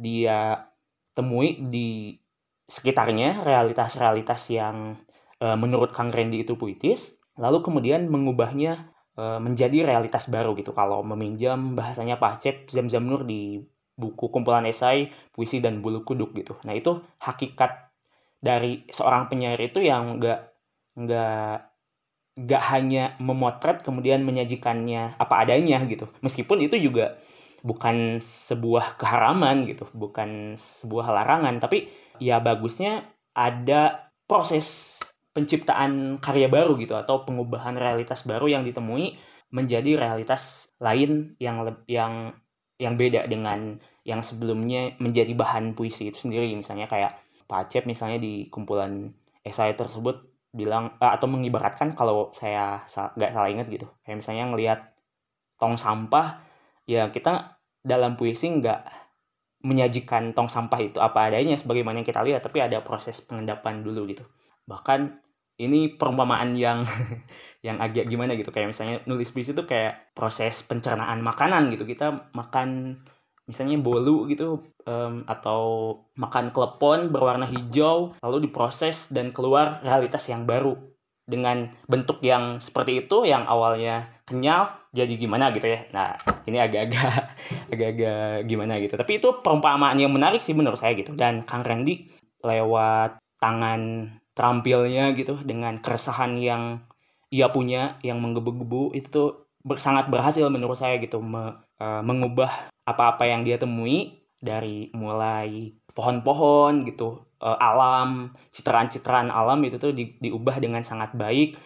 dia 0.00 0.64
temui 1.12 1.60
di 1.60 2.16
sekitarnya, 2.64 3.44
realitas-realitas 3.44 4.48
yang 4.48 4.96
e, 5.36 5.46
menurut 5.52 5.92
Kang 5.92 6.08
Randy 6.08 6.40
itu 6.40 6.56
puitis, 6.56 7.12
lalu 7.36 7.60
kemudian 7.60 8.08
mengubahnya 8.08 8.88
Eh, 8.88 8.99
menjadi 9.40 9.84
realitas 9.84 10.26
baru 10.30 10.56
gitu. 10.56 10.72
Kalau 10.72 11.04
meminjam 11.04 11.76
bahasanya 11.76 12.16
Pak 12.16 12.34
Cep 12.42 12.56
Zam-Zam 12.70 13.04
Nur 13.04 13.24
di 13.28 13.60
buku 14.00 14.32
kumpulan 14.32 14.64
esai 14.64 15.12
puisi 15.34 15.60
dan 15.60 15.84
bulu 15.84 16.02
kuduk 16.06 16.32
gitu. 16.32 16.56
Nah 16.64 16.72
itu 16.72 17.04
hakikat 17.20 17.92
dari 18.40 18.88
seorang 18.88 19.28
penyair 19.28 19.60
itu 19.60 19.84
yang 19.84 20.16
nggak 20.16 20.40
nggak 20.96 21.52
nggak 22.40 22.62
hanya 22.72 23.04
memotret 23.20 23.84
kemudian 23.84 24.24
menyajikannya 24.24 25.20
apa 25.20 25.34
adanya 25.44 25.84
gitu. 25.84 26.08
Meskipun 26.24 26.64
itu 26.64 26.80
juga 26.80 27.20
bukan 27.60 28.18
sebuah 28.24 28.96
keharaman 28.96 29.68
gitu 29.68 29.84
bukan 29.92 30.56
sebuah 30.56 31.12
larangan 31.12 31.60
tapi 31.60 31.92
ya 32.16 32.40
bagusnya 32.40 33.04
ada 33.36 34.12
proses 34.24 34.99
penciptaan 35.30 36.18
karya 36.18 36.50
baru 36.50 36.74
gitu 36.78 36.98
atau 36.98 37.22
pengubahan 37.22 37.78
realitas 37.78 38.26
baru 38.26 38.50
yang 38.50 38.62
ditemui 38.66 39.14
menjadi 39.50 39.98
realitas 39.98 40.70
lain 40.82 41.34
yang 41.42 41.66
yang 41.86 42.34
yang 42.80 42.94
beda 42.96 43.28
dengan 43.28 43.78
yang 44.02 44.24
sebelumnya 44.24 44.96
menjadi 44.98 45.30
bahan 45.36 45.76
puisi 45.76 46.08
itu 46.10 46.18
sendiri. 46.18 46.50
Misalnya 46.56 46.88
kayak 46.88 47.20
Pak 47.46 47.68
Cep 47.70 47.84
misalnya 47.84 48.18
di 48.18 48.48
kumpulan 48.48 49.12
esai 49.44 49.76
tersebut 49.76 50.26
bilang 50.50 50.96
eh, 50.98 51.12
atau 51.12 51.26
mengibaratkan 51.30 51.94
kalau 51.94 52.32
saya 52.34 52.82
nggak 52.88 53.30
salah 53.30 53.50
ingat 53.52 53.66
gitu. 53.68 53.86
Kayak 54.02 54.24
misalnya 54.24 54.44
ngelihat 54.50 54.80
tong 55.60 55.76
sampah 55.76 56.40
ya 56.88 57.12
kita 57.12 57.60
dalam 57.84 58.16
puisi 58.16 58.48
nggak 58.48 58.80
menyajikan 59.60 60.32
tong 60.32 60.48
sampah 60.48 60.80
itu 60.80 60.98
apa 61.04 61.28
adanya 61.28 61.52
sebagaimana 61.60 62.00
yang 62.00 62.08
kita 62.08 62.24
lihat 62.24 62.40
tapi 62.40 62.64
ada 62.64 62.80
proses 62.80 63.20
pengendapan 63.20 63.84
dulu 63.84 64.08
gitu 64.08 64.24
bahkan 64.70 65.18
ini 65.58 65.92
perumpamaan 65.98 66.54
yang 66.54 66.86
yang 67.66 67.82
agak 67.82 68.06
gimana 68.06 68.38
gitu. 68.38 68.54
Kayak 68.54 68.72
misalnya 68.72 68.96
nulis 69.04 69.34
puisi 69.34 69.52
itu 69.52 69.66
kayak 69.66 70.14
proses 70.16 70.62
pencernaan 70.64 71.20
makanan 71.20 71.68
gitu. 71.74 71.84
Kita 71.84 72.32
makan 72.32 73.02
misalnya 73.44 73.82
bolu 73.82 74.30
gitu 74.30 74.62
um, 74.86 75.26
atau 75.26 75.92
makan 76.14 76.54
klepon 76.54 77.10
berwarna 77.10 77.50
hijau 77.50 78.14
lalu 78.22 78.46
diproses 78.46 79.10
dan 79.10 79.34
keluar 79.34 79.82
realitas 79.84 80.24
yang 80.30 80.48
baru. 80.48 80.78
Dengan 81.30 81.70
bentuk 81.86 82.18
yang 82.26 82.58
seperti 82.58 83.06
itu 83.06 83.22
yang 83.22 83.46
awalnya 83.46 84.22
kenyal 84.26 84.80
jadi 84.90 85.14
gimana 85.14 85.52
gitu 85.54 85.68
ya. 85.68 85.86
Nah 85.92 86.16
ini 86.48 86.58
agak-agak 86.58 87.12
agak-agak 87.76 88.48
gimana 88.48 88.80
gitu. 88.80 88.96
Tapi 88.96 89.20
itu 89.20 89.28
perumpamaan 89.44 90.00
yang 90.00 90.10
menarik 90.10 90.40
sih 90.40 90.56
menurut 90.56 90.80
saya 90.80 90.96
gitu. 90.96 91.12
Dan 91.12 91.44
Kang 91.44 91.62
Randy 91.62 92.08
lewat 92.40 93.20
tangan 93.40 94.10
terampilnya 94.40 95.12
gitu 95.12 95.36
dengan 95.44 95.76
keresahan 95.84 96.40
yang 96.40 96.80
ia 97.28 97.52
punya 97.52 98.00
yang 98.00 98.24
menggebu-gebu 98.24 98.96
itu 98.96 99.12
tuh 99.12 99.28
sangat 99.76 100.08
berhasil 100.08 100.48
menurut 100.48 100.80
saya 100.80 100.96
gitu 100.96 101.20
me, 101.20 101.60
uh, 101.76 102.00
mengubah 102.00 102.72
apa-apa 102.88 103.28
yang 103.28 103.44
dia 103.44 103.60
temui 103.60 104.24
dari 104.40 104.88
mulai 104.96 105.76
pohon-pohon 105.92 106.88
gitu 106.88 107.20
uh, 107.44 107.58
alam 107.60 108.32
citraan-citraan 108.48 109.28
alam 109.28 109.60
itu 109.68 109.76
tuh 109.76 109.92
di, 109.92 110.16
diubah 110.16 110.56
dengan 110.56 110.80
sangat 110.80 111.12
baik 111.12 111.60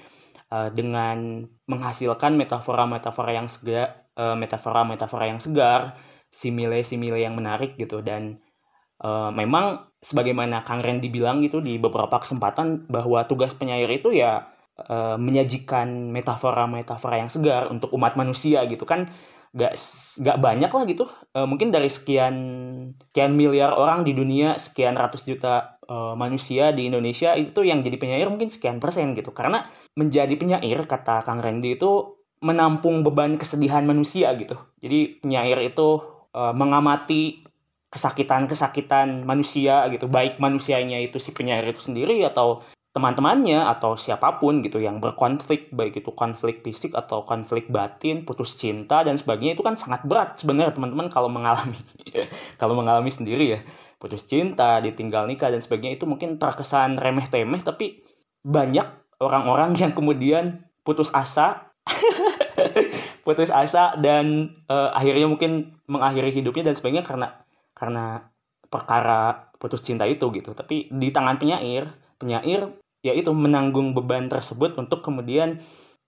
uh, 0.51 0.75
dengan 0.75 1.47
menghasilkan 1.71 2.35
metafora-metafora 2.35 3.39
yang 3.39 3.47
segar 3.47 4.11
uh, 4.19 4.35
metafora-metafora 4.35 5.31
yang 5.31 5.39
segar 5.39 5.95
simile-simile 6.35 7.23
yang 7.23 7.39
menarik 7.39 7.79
gitu 7.79 8.03
dan 8.03 8.43
uh, 9.01 9.31
memang 9.35 9.91
sebagaimana 10.05 10.61
Kang 10.63 10.85
Randy 10.85 11.09
bilang 11.09 11.41
gitu 11.41 11.65
di 11.65 11.81
beberapa 11.81 12.21
kesempatan 12.21 12.87
bahwa 12.93 13.25
tugas 13.25 13.57
penyair 13.57 13.89
itu 13.89 14.13
ya 14.13 14.53
uh, 14.77 15.17
menyajikan 15.17 16.13
metafora-metafora 16.13 17.25
yang 17.25 17.31
segar 17.33 17.73
untuk 17.73 17.89
umat 17.97 18.15
manusia 18.15 18.63
gitu 18.69 18.85
kan. 18.85 19.09
Nggak 19.55 19.73
nggak 20.21 20.39
banyak 20.43 20.71
lah 20.71 20.85
gitu. 20.85 21.05
Uh, 21.33 21.47
mungkin 21.47 21.71
dari 21.71 21.89
sekian 21.89 22.37
sekian 23.11 23.33
miliar 23.33 23.73
orang 23.73 24.03
di 24.05 24.13
dunia 24.13 24.59
sekian 24.59 24.99
ratus 24.99 25.25
juta 25.25 25.79
uh, 25.87 26.13
manusia 26.19 26.75
di 26.75 26.91
Indonesia 26.91 27.33
itu 27.39 27.55
tuh 27.55 27.65
yang 27.65 27.81
jadi 27.81 27.97
penyair 27.97 28.29
mungkin 28.29 28.51
sekian 28.51 28.83
persen 28.83 29.15
gitu. 29.15 29.31
Karena 29.31 29.65
menjadi 29.95 30.35
penyair 30.35 30.85
kata 30.85 31.23
Kang 31.23 31.41
Randy 31.41 31.79
itu 31.79 32.19
menampung 32.45 33.01
beban 33.01 33.41
kesedihan 33.41 33.87
manusia 33.89 34.35
gitu. 34.37 34.59
Jadi 34.83 35.23
penyair 35.23 35.57
itu 35.65 36.03
uh, 36.35 36.53
mengamati 36.53 37.44
kesakitan-kesakitan 37.95 39.23
manusia 39.23 39.87
gitu. 39.95 40.11
Baik 40.11 40.43
manusianya 40.43 40.99
itu 40.99 41.23
si 41.23 41.31
penyair 41.31 41.63
itu 41.71 41.79
sendiri 41.79 42.27
atau 42.27 42.67
teman-temannya 42.95 43.67
atau 43.75 43.99
siapa 43.99 44.39
pun 44.39 44.63
gitu 44.63 44.79
yang 44.79 45.03
berkonflik 45.03 45.75
baik 45.75 45.99
itu 45.99 46.15
konflik 46.15 46.63
fisik 46.63 46.95
atau 46.95 47.27
konflik 47.27 47.67
batin 47.67 48.23
putus 48.23 48.55
cinta 48.55 49.03
dan 49.03 49.19
sebagainya 49.19 49.59
itu 49.59 49.67
kan 49.67 49.75
sangat 49.75 50.07
berat 50.07 50.39
sebenarnya 50.39 50.75
teman-teman 50.75 51.11
kalau 51.11 51.27
mengalami. 51.31 51.79
Kalau 52.61 52.75
mengalami 52.79 53.11
sendiri 53.11 53.59
ya. 53.59 53.61
Putus 53.99 54.27
cinta 54.27 54.79
ditinggal 54.79 55.27
nikah 55.27 55.51
dan 55.51 55.59
sebagainya 55.59 55.99
itu 55.99 56.07
mungkin 56.07 56.37
terkesan 56.39 57.01
remeh 57.01 57.27
temeh 57.27 57.59
tapi 57.63 58.05
banyak 58.45 58.85
orang-orang 59.19 59.75
yang 59.75 59.91
kemudian 59.91 60.67
putus 60.87 61.11
asa. 61.15 61.75
Putus 63.25 63.49
asa 63.49 63.97
dan 63.97 64.53
uh, 64.69 64.93
akhirnya 64.93 65.25
mungkin 65.25 65.81
mengakhiri 65.89 66.31
hidupnya 66.31 66.71
dan 66.71 66.77
sebagainya 66.77 67.09
karena 67.09 67.44
karena 67.85 68.33
perkara 68.73 69.53
putus 69.61 69.85
cinta 69.85 70.09
itu 70.09 70.33
gitu. 70.33 70.57
Tapi 70.57 70.89
di 70.89 71.13
tangan 71.13 71.37
penyair 71.37 71.93
penyair 72.17 72.73
ya 73.05 73.13
itu 73.13 73.29
menanggung 73.37 73.93
beban 73.93 74.33
tersebut 74.33 74.81
untuk 74.81 75.05
kemudian 75.05 75.61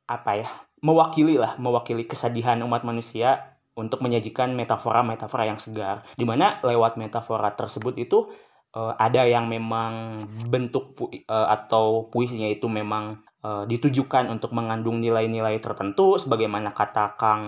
apa 0.09 0.41
ya 0.41 0.49
mewakili 0.81 1.37
lah 1.37 1.61
mewakili 1.61 2.09
kesedihan 2.09 2.57
umat 2.65 2.81
manusia 2.89 3.53
untuk 3.77 4.01
menyajikan 4.01 4.57
metafora-metafora 4.57 5.53
yang 5.53 5.61
segar. 5.61 6.01
Di 6.17 6.25
mana 6.25 6.65
lewat 6.65 6.97
metafora 6.97 7.53
tersebut 7.53 8.01
itu 8.01 8.33
uh, 8.73 8.97
ada 8.97 9.29
yang 9.29 9.53
memang 9.53 10.25
bentuk 10.49 10.97
pu 10.97 11.13
uh, 11.29 11.49
atau 11.53 12.09
puisinya 12.09 12.49
itu 12.49 12.73
memang 12.73 13.21
uh, 13.45 13.69
ditujukan 13.69 14.33
untuk 14.33 14.57
mengandung 14.57 15.05
nilai-nilai 15.05 15.61
tertentu 15.61 16.17
sebagaimana 16.17 16.73
kata 16.73 17.21
Kang 17.21 17.45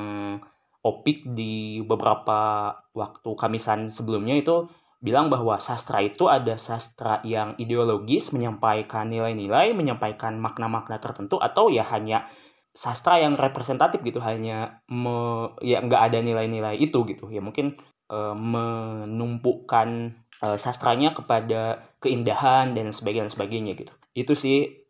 Opik 0.78 1.26
di 1.34 1.82
beberapa 1.82 2.70
waktu 2.94 3.30
kamisan 3.34 3.90
sebelumnya 3.90 4.38
itu 4.38 4.70
bilang 4.98 5.30
bahwa 5.30 5.62
sastra 5.62 6.02
itu 6.02 6.26
ada 6.26 6.58
sastra 6.58 7.22
yang 7.22 7.54
ideologis 7.58 8.34
menyampaikan 8.34 9.06
nilai-nilai, 9.06 9.70
menyampaikan 9.74 10.38
makna-makna 10.38 10.98
tertentu 10.98 11.38
atau 11.38 11.70
ya 11.70 11.86
hanya 11.86 12.26
sastra 12.74 13.22
yang 13.22 13.38
representatif 13.38 14.02
gitu 14.02 14.18
hanya 14.22 14.82
me, 14.90 15.50
ya 15.62 15.82
nggak 15.82 16.02
ada 16.10 16.18
nilai-nilai 16.22 16.78
itu 16.78 17.06
gitu. 17.06 17.30
Ya 17.30 17.38
mungkin 17.38 17.78
e, 18.10 18.18
menumpukan 18.34 20.18
e, 20.42 20.46
sastranya 20.58 21.14
kepada 21.14 21.90
keindahan 22.02 22.74
dan 22.74 22.90
sebagainya 22.90 23.30
dan 23.30 23.34
sebagainya 23.34 23.72
gitu. 23.78 23.94
Itu 24.14 24.34
sih 24.34 24.86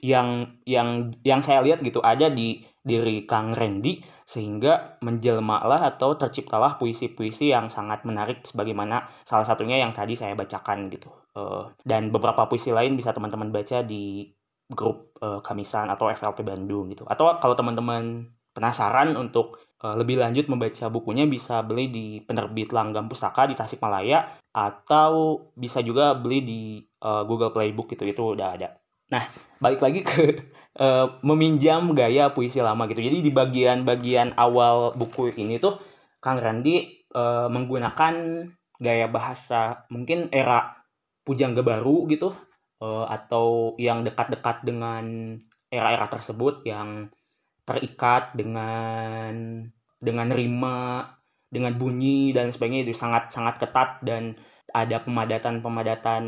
yang 0.00 0.56
yang 0.64 1.12
yang 1.20 1.44
saya 1.44 1.60
lihat 1.60 1.84
gitu 1.84 2.00
ada 2.00 2.32
di 2.32 2.64
diri 2.80 3.28
Kang 3.28 3.52
Randy 3.52 4.00
sehingga 4.30 5.02
menjelmalah 5.02 5.90
atau 5.90 6.14
terciptalah 6.14 6.78
puisi-puisi 6.78 7.50
yang 7.50 7.66
sangat 7.66 8.06
menarik 8.06 8.46
sebagaimana 8.46 9.10
salah 9.26 9.42
satunya 9.42 9.82
yang 9.82 9.90
tadi 9.90 10.14
saya 10.14 10.38
bacakan 10.38 10.86
gitu. 10.86 11.10
Uh, 11.34 11.74
dan 11.82 12.14
beberapa 12.14 12.46
puisi 12.46 12.70
lain 12.70 12.94
bisa 12.94 13.10
teman-teman 13.10 13.50
baca 13.50 13.82
di 13.82 14.30
grup 14.70 15.18
uh, 15.18 15.42
Kamisan 15.42 15.90
atau 15.90 16.14
FLP 16.14 16.46
Bandung 16.46 16.94
gitu. 16.94 17.02
Atau 17.10 17.26
kalau 17.42 17.58
teman-teman 17.58 18.30
penasaran 18.54 19.18
untuk 19.18 19.58
uh, 19.82 19.98
lebih 19.98 20.22
lanjut 20.22 20.46
membaca 20.46 20.86
bukunya 20.86 21.26
bisa 21.26 21.66
beli 21.66 21.90
di 21.90 22.06
penerbit 22.22 22.70
Langgam 22.70 23.10
Pustaka 23.10 23.50
di 23.50 23.58
Tasikmalaya 23.58 24.38
atau 24.54 25.42
bisa 25.58 25.82
juga 25.82 26.14
beli 26.14 26.38
di 26.46 26.60
uh, 27.02 27.26
Google 27.26 27.50
Playbook 27.50 27.90
gitu. 27.98 28.06
Itu 28.06 28.38
udah 28.38 28.54
ada 28.54 28.78
nah 29.10 29.26
balik 29.60 29.82
lagi 29.84 30.00
ke 30.06 30.48
uh, 30.80 31.18
meminjam 31.28 31.92
gaya 31.92 32.32
puisi 32.32 32.58
lama 32.64 32.88
gitu. 32.88 33.04
Jadi 33.04 33.20
di 33.20 33.30
bagian-bagian 33.30 34.34
awal 34.40 34.96
buku 34.96 35.36
ini 35.36 35.60
tuh 35.60 35.76
Kang 36.22 36.40
Randi 36.40 37.04
uh, 37.12 37.50
menggunakan 37.52 38.14
gaya 38.80 39.06
bahasa 39.12 39.84
mungkin 39.92 40.32
era 40.32 40.80
pujangga 41.24 41.60
baru 41.60 42.08
gitu 42.08 42.32
uh, 42.80 43.06
atau 43.06 43.76
yang 43.76 44.02
dekat-dekat 44.02 44.64
dengan 44.64 45.36
era-era 45.68 46.08
tersebut 46.08 46.64
yang 46.66 47.12
terikat 47.68 48.34
dengan 48.34 49.62
dengan 50.00 50.28
rima, 50.32 51.06
dengan 51.52 51.76
bunyi 51.76 52.32
dan 52.32 52.50
sebagainya 52.50 52.88
itu 52.88 52.96
sangat 52.96 53.30
sangat 53.30 53.60
ketat 53.60 54.00
dan 54.00 54.34
ada 54.72 55.02
pemadatan-pemadatan 55.04 56.24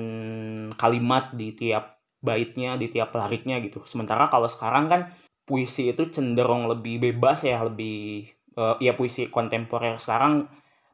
kalimat 0.77 1.33
di 1.33 1.57
tiap 1.57 2.02
baitnya 2.23 2.79
di 2.79 2.87
tiap 2.89 3.13
lariknya 3.13 3.59
gitu 3.61 3.83
sementara 3.85 4.31
kalau 4.31 4.47
sekarang 4.47 4.87
kan 4.89 5.01
puisi 5.43 5.91
itu 5.91 6.09
cenderung 6.09 6.71
lebih 6.71 7.03
bebas 7.03 7.43
ya 7.43 7.67
lebih 7.67 8.31
uh, 8.57 8.79
ya 8.79 8.95
puisi 8.95 9.27
kontemporer 9.27 9.99
sekarang 9.99 10.47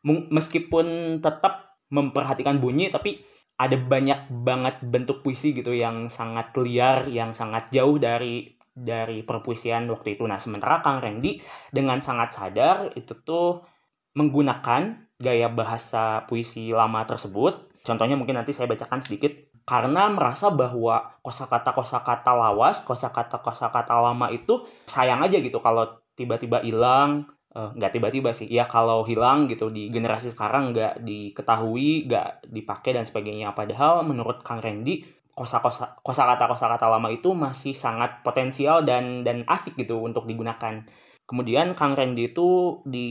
meskipun 0.09 1.19
tetap 1.21 1.79
memperhatikan 1.93 2.57
bunyi 2.59 2.89
tapi 2.89 3.21
ada 3.59 3.75
banyak 3.75 4.31
banget 4.31 4.81
bentuk 4.87 5.21
puisi 5.21 5.51
gitu 5.51 5.75
yang 5.75 6.09
sangat 6.09 6.55
liar 6.57 7.11
yang 7.11 7.35
sangat 7.35 7.69
jauh 7.75 7.99
dari 7.99 8.59
dari 8.79 9.27
perpuisian 9.27 9.91
waktu 9.91 10.15
itu. 10.15 10.23
Nah, 10.23 10.39
sementara 10.39 10.79
Kang 10.87 11.03
Randy 11.03 11.43
dengan 11.75 11.99
sangat 11.99 12.39
sadar 12.39 12.95
itu 12.95 13.19
tuh 13.27 13.67
menggunakan 14.15 15.11
gaya 15.19 15.51
bahasa 15.51 16.23
puisi 16.31 16.71
lama 16.71 17.03
tersebut. 17.03 17.83
Contohnya 17.83 18.15
mungkin 18.15 18.39
nanti 18.39 18.55
saya 18.55 18.71
bacakan 18.71 19.03
sedikit 19.03 19.48
karena 19.69 20.09
merasa 20.09 20.49
bahwa 20.49 21.21
kosakata-kosakata 21.21 22.33
lawas, 22.33 22.81
kosakata-kosakata 22.89 24.01
lama 24.01 24.33
itu 24.33 24.65
sayang 24.89 25.21
aja 25.21 25.37
gitu 25.45 25.61
kalau 25.61 25.85
tiba-tiba 26.17 26.65
hilang, 26.65 27.29
uh, 27.53 27.77
nggak 27.77 27.93
tiba-tiba 28.01 28.33
sih, 28.33 28.49
ya 28.49 28.65
kalau 28.65 29.05
hilang 29.05 29.45
gitu 29.45 29.69
di 29.69 29.93
generasi 29.93 30.33
sekarang 30.33 30.73
nggak 30.73 31.05
diketahui, 31.05 32.09
nggak 32.09 32.49
dipakai 32.49 32.97
dan 32.97 33.05
sebagainya. 33.05 33.53
Padahal 33.53 34.09
menurut 34.09 34.41
Kang 34.41 34.65
Randy, 34.65 35.05
kosa-kosa 35.37 36.01
kosakata-kosakata 36.01 36.89
lama 36.89 37.13
itu 37.13 37.37
masih 37.37 37.77
sangat 37.77 38.25
potensial 38.25 38.89
dan 38.89 39.21
dan 39.21 39.45
asik 39.45 39.77
gitu 39.77 40.01
untuk 40.01 40.25
digunakan. 40.25 40.81
Kemudian 41.29 41.77
Kang 41.77 41.93
Randy 41.93 42.33
itu 42.33 42.81
di 42.89 43.09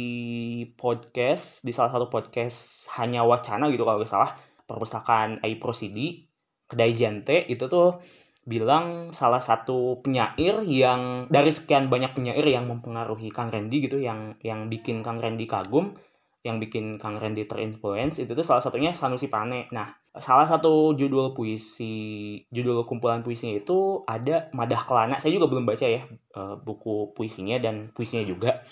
podcast, 0.73 1.61
di 1.61 1.69
salah 1.69 1.93
satu 1.93 2.09
podcast 2.09 2.89
hanya 2.97 3.21
wacana 3.21 3.69
gitu 3.69 3.85
kalau 3.85 4.01
nggak 4.01 4.09
salah, 4.09 4.33
perpustakaan 4.65 5.45
iProsidi 5.45 6.26
kedai 6.67 6.93
jante 6.93 7.47
itu 7.47 7.65
tuh 7.71 7.99
bilang 8.47 9.11
salah 9.11 9.43
satu 9.43 9.99
penyair 9.99 10.63
yang 10.63 11.27
dari 11.27 11.51
sekian 11.51 11.91
banyak 11.91 12.15
penyair 12.15 12.47
yang 12.47 12.67
mempengaruhi 12.71 13.27
Kang 13.27 13.51
Randy 13.51 13.83
gitu 13.83 13.99
yang 13.99 14.39
yang 14.39 14.71
bikin 14.71 15.03
Kang 15.03 15.19
Randy 15.19 15.43
kagum 15.51 15.99
yang 16.47 16.63
bikin 16.63 16.95
Kang 16.95 17.19
Randy 17.19 17.43
terinfluence 17.43 18.23
itu 18.23 18.31
tuh 18.31 18.45
salah 18.47 18.63
satunya 18.63 18.95
Sanusi 18.95 19.27
Pane. 19.27 19.67
Nah, 19.75 19.91
salah 20.15 20.47
satu 20.47 20.95
judul 20.95 21.35
puisi, 21.35 22.39
judul 22.47 22.87
kumpulan 22.87 23.19
puisinya 23.19 23.59
itu 23.59 24.07
ada 24.07 24.47
Madah 24.55 24.81
Kelana. 24.87 25.19
Saya 25.19 25.35
juga 25.35 25.51
belum 25.51 25.67
baca 25.67 25.83
ya 25.83 26.07
eh, 26.07 26.55
buku 26.63 27.11
puisinya 27.11 27.59
dan 27.59 27.91
puisinya 27.91 28.23
juga. 28.23 28.63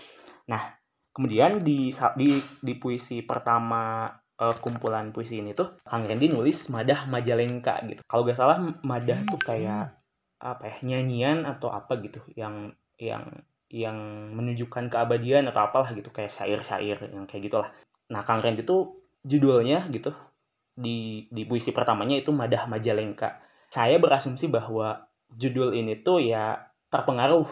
Nah, 0.47 0.71
kemudian 1.11 1.67
di 1.67 1.91
di 2.15 2.29
di 2.63 2.73
puisi 2.79 3.19
pertama 3.27 4.07
uh, 4.39 4.55
kumpulan 4.59 5.11
puisi 5.15 5.39
ini 5.39 5.55
tuh 5.55 5.79
Kang 5.83 6.03
Randy 6.03 6.31
nulis 6.31 6.67
Madah 6.71 7.07
Majalengka 7.07 7.83
gitu. 7.87 8.01
Kalau 8.05 8.27
gak 8.27 8.37
salah 8.37 8.57
Madah 8.83 9.19
tuh 9.27 9.39
kayak 9.39 9.95
apa 10.35 10.63
ya 10.67 10.75
nyanyian 10.83 11.47
atau 11.47 11.71
apa 11.71 11.97
gitu 12.03 12.21
yang 12.35 12.75
yang 12.99 13.23
yang 13.71 13.97
menunjukkan 14.35 14.93
keabadian 14.93 15.49
atau 15.49 15.65
apalah 15.65 15.89
gitu 15.95 16.13
kayak 16.13 16.29
syair-syair 16.29 17.01
yang 17.11 17.25
kayak 17.25 17.49
gitulah. 17.49 17.69
Nah 18.11 18.21
Kang 18.21 18.43
Randy 18.43 18.61
tuh 18.61 19.01
judulnya 19.25 19.89
gitu 19.89 20.13
di 20.75 21.25
di 21.31 21.47
puisi 21.47 21.71
pertamanya 21.71 22.19
itu 22.19 22.29
Madah 22.35 22.67
Majalengka. 22.69 23.41
Saya 23.71 23.97
berasumsi 23.97 24.51
bahwa 24.51 25.09
judul 25.33 25.73
ini 25.73 26.03
tuh 26.05 26.21
ya 26.21 26.69
terpengaruh 26.93 27.47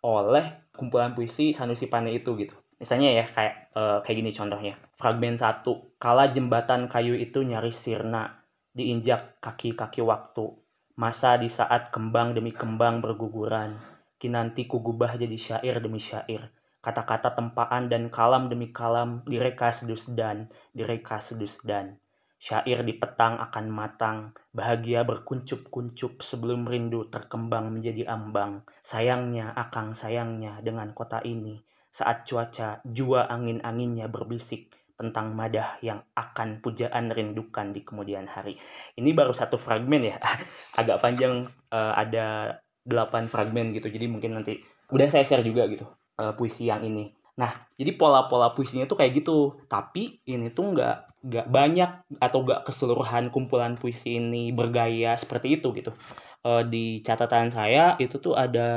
oleh 0.00 0.64
kumpulan 0.72 1.12
puisi 1.12 1.52
Sanusi 1.52 1.92
Pane 1.92 2.14
itu 2.16 2.32
gitu. 2.40 2.56
Misalnya 2.80 3.12
ya 3.12 3.24
kayak 3.28 3.54
uh, 3.76 3.98
kayak 4.00 4.16
gini 4.24 4.32
contohnya. 4.32 4.74
Fragmen 4.96 5.36
satu 5.36 5.90
Kala 6.00 6.32
jembatan 6.32 6.88
kayu 6.88 7.12
itu 7.12 7.44
nyaris 7.44 7.76
sirna 7.76 8.40
diinjak 8.72 9.36
kaki-kaki 9.44 10.00
waktu. 10.00 10.48
Masa 10.96 11.36
di 11.36 11.52
saat 11.52 11.92
kembang 11.92 12.32
demi 12.32 12.56
kembang 12.56 13.04
berguguran. 13.04 13.76
Kinanti 14.16 14.64
kugubah 14.64 15.20
jadi 15.20 15.36
syair 15.36 15.76
demi 15.84 16.00
syair. 16.00 16.48
Kata-kata 16.80 17.36
tempaan 17.36 17.92
dan 17.92 18.08
kalam 18.08 18.48
demi 18.48 18.72
kalam 18.72 19.20
direka 19.28 19.68
sedus 19.68 20.08
dan 20.08 20.48
direka 20.72 21.20
sedus 21.20 21.60
dan. 21.60 22.00
Syair 22.40 22.80
di 22.80 22.96
petang 22.96 23.36
akan 23.36 23.68
matang, 23.68 24.32
bahagia 24.56 25.04
berkuncup-kuncup 25.04 26.24
sebelum 26.24 26.64
rindu 26.64 27.12
terkembang 27.12 27.68
menjadi 27.68 28.08
ambang. 28.08 28.64
Sayangnya, 28.80 29.52
akang 29.52 29.92
sayangnya 29.92 30.64
dengan 30.64 30.96
kota 30.96 31.20
ini, 31.20 31.60
saat 31.90 32.26
cuaca 32.26 32.80
jua 32.86 33.26
angin-anginnya 33.26 34.06
berbisik 34.06 34.70
tentang 35.00 35.32
madah 35.32 35.80
yang 35.80 36.04
akan 36.12 36.60
pujaan 36.60 37.08
rindukan 37.08 37.72
di 37.72 37.80
kemudian 37.80 38.28
hari. 38.28 38.60
Ini 39.00 39.16
baru 39.16 39.32
satu 39.32 39.56
fragmen 39.56 40.04
ya, 40.04 40.20
agak 40.80 41.00
panjang 41.00 41.48
uh, 41.72 41.92
ada 41.96 42.60
delapan 42.84 43.24
fragmen 43.24 43.72
gitu. 43.72 43.88
Jadi 43.88 44.06
mungkin 44.12 44.36
nanti 44.36 44.60
udah 44.92 45.08
saya 45.08 45.24
share 45.24 45.40
juga 45.40 45.64
gitu 45.72 45.88
uh, 46.20 46.36
puisi 46.36 46.68
yang 46.68 46.84
ini. 46.84 47.08
Nah, 47.40 47.56
jadi 47.80 47.96
pola-pola 47.96 48.52
puisinya 48.52 48.84
tuh 48.84 49.00
kayak 49.00 49.24
gitu. 49.24 49.64
Tapi 49.64 50.20
ini 50.28 50.52
tuh 50.52 50.76
nggak 50.76 51.24
nggak 51.24 51.46
banyak 51.48 51.90
atau 52.20 52.44
nggak 52.44 52.68
keseluruhan 52.68 53.32
kumpulan 53.32 53.80
puisi 53.80 54.20
ini 54.20 54.52
bergaya 54.52 55.16
seperti 55.16 55.56
itu 55.56 55.72
gitu. 55.72 55.96
Uh, 56.44 56.60
di 56.60 57.00
catatan 57.00 57.48
saya 57.48 57.96
itu 57.96 58.20
tuh 58.20 58.36
ada 58.36 58.68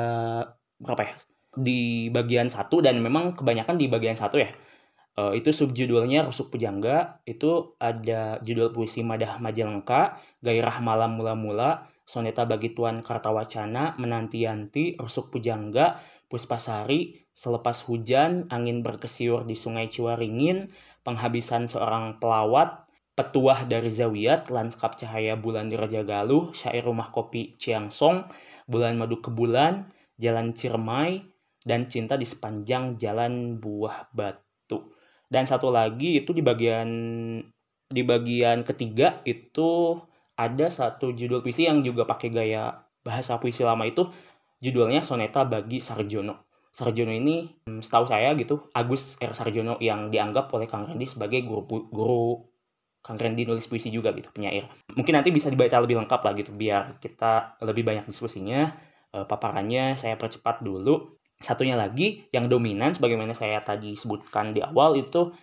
berapa 0.80 1.04
ya? 1.04 1.15
Di 1.54 2.10
bagian 2.10 2.50
satu 2.50 2.82
dan 2.82 2.98
memang 3.00 3.38
kebanyakan 3.38 3.78
di 3.78 3.86
bagian 3.88 4.18
satu 4.18 4.42
ya. 4.42 4.50
Uh, 5.13 5.38
itu 5.38 5.54
subjudulnya 5.54 6.26
Rusuk 6.26 6.50
Pujangga, 6.50 7.22
itu 7.30 7.78
ada 7.78 8.42
judul 8.42 8.74
puisi 8.74 9.06
Madah 9.06 9.38
Majalengka, 9.38 10.18
Gairah 10.42 10.82
Malam 10.82 11.22
Mula-Mula, 11.22 11.86
Soneta 12.02 12.50
Bagi 12.50 12.74
Tuan 12.74 13.06
Kartawacana, 13.06 13.94
Menanti-yanti, 14.02 14.98
Rusuk 14.98 15.30
Pujangga, 15.30 16.02
Puspasari, 16.34 17.30
Selepas 17.30 17.86
Hujan, 17.86 18.50
Angin 18.50 18.82
Berkesiur 18.82 19.46
di 19.46 19.54
Sungai 19.54 19.89
Ciwaringin, 19.89 20.74
Penghabisan 21.06 21.70
Seorang 21.70 22.18
Pelawat, 22.18 22.89
Petuah 23.13 23.70
dari 23.70 23.94
Zawiyat, 23.94 24.50
Lanskap 24.50 24.98
Cahaya 24.98 25.38
Bulan 25.38 25.70
di 25.70 25.78
Raja 25.78 26.02
Galuh, 26.02 26.50
Syair 26.58 26.89
Rumah 26.89 27.13
Kopi 27.13 27.54
Ciangsong, 27.62 28.26
Bulan 28.66 28.98
Madu 28.98 29.22
ke 29.22 29.30
Bulan, 29.30 29.94
Jalan 30.18 30.58
Ciremai, 30.58 31.33
dan 31.63 31.88
Cinta 31.88 32.19
di 32.19 32.28
Sepanjang 32.28 32.99
Jalan 32.99 33.58
Buah 33.58 34.12
Batu. 34.12 34.93
Dan 35.28 35.49
satu 35.49 35.73
lagi 35.73 36.21
itu 36.21 36.36
di 36.36 36.45
bagian 36.45 36.89
di 37.89 38.02
bagian 38.06 38.62
ketiga 38.67 39.21
itu 39.26 39.97
ada 40.38 40.67
satu 40.69 41.13
judul 41.13 41.41
puisi 41.41 41.65
yang 41.65 41.82
juga 41.82 42.06
pakai 42.06 42.30
gaya 42.34 42.84
bahasa 43.06 43.38
puisi 43.38 43.62
lama 43.62 43.86
itu 43.86 44.08
judulnya 44.63 45.04
Soneta 45.04 45.43
bagi 45.43 45.84
Sarjono. 45.84 46.47
Sarjono 46.73 47.13
ini 47.13 47.45
hmm, 47.69 47.86
setahu 47.86 48.10
saya 48.10 48.34
gitu 48.34 48.65
Agus 48.73 49.21
R 49.21 49.38
Sarjono 49.38 49.78
yang 49.78 50.10
dianggap 50.10 50.49
oleh 50.56 50.65
Kang 50.65 50.89
Randy 50.89 51.06
sebagai 51.06 51.45
guru 51.45 51.86
guru 51.91 52.26
Kang 53.04 53.19
Randy 53.19 53.43
nulis 53.43 53.67
puisi 53.67 53.91
juga 53.91 54.15
gitu 54.15 54.32
penyair. 54.32 54.65
Mungkin 54.95 55.13
nanti 55.13 55.30
bisa 55.30 55.52
dibaca 55.52 55.76
lebih 55.84 55.99
lengkap 56.02 56.21
lah 56.23 56.34
gitu 56.39 56.56
biar 56.56 56.97
kita 57.04 57.60
lebih 57.62 57.84
banyak 57.84 58.08
diskusinya. 58.08 58.71
E, 59.12 59.28
paparannya 59.28 59.99
saya 59.99 60.15
percepat 60.15 60.63
dulu 60.63 61.19
satunya 61.43 61.75
lagi 61.75 62.25
yang 62.32 62.47
dominan 62.47 62.95
sebagaimana 62.95 63.36
saya 63.36 63.60
tadi 63.60 63.99
sebutkan 63.99 64.56
di 64.56 64.63
awal 64.63 64.95
itu 64.95 65.36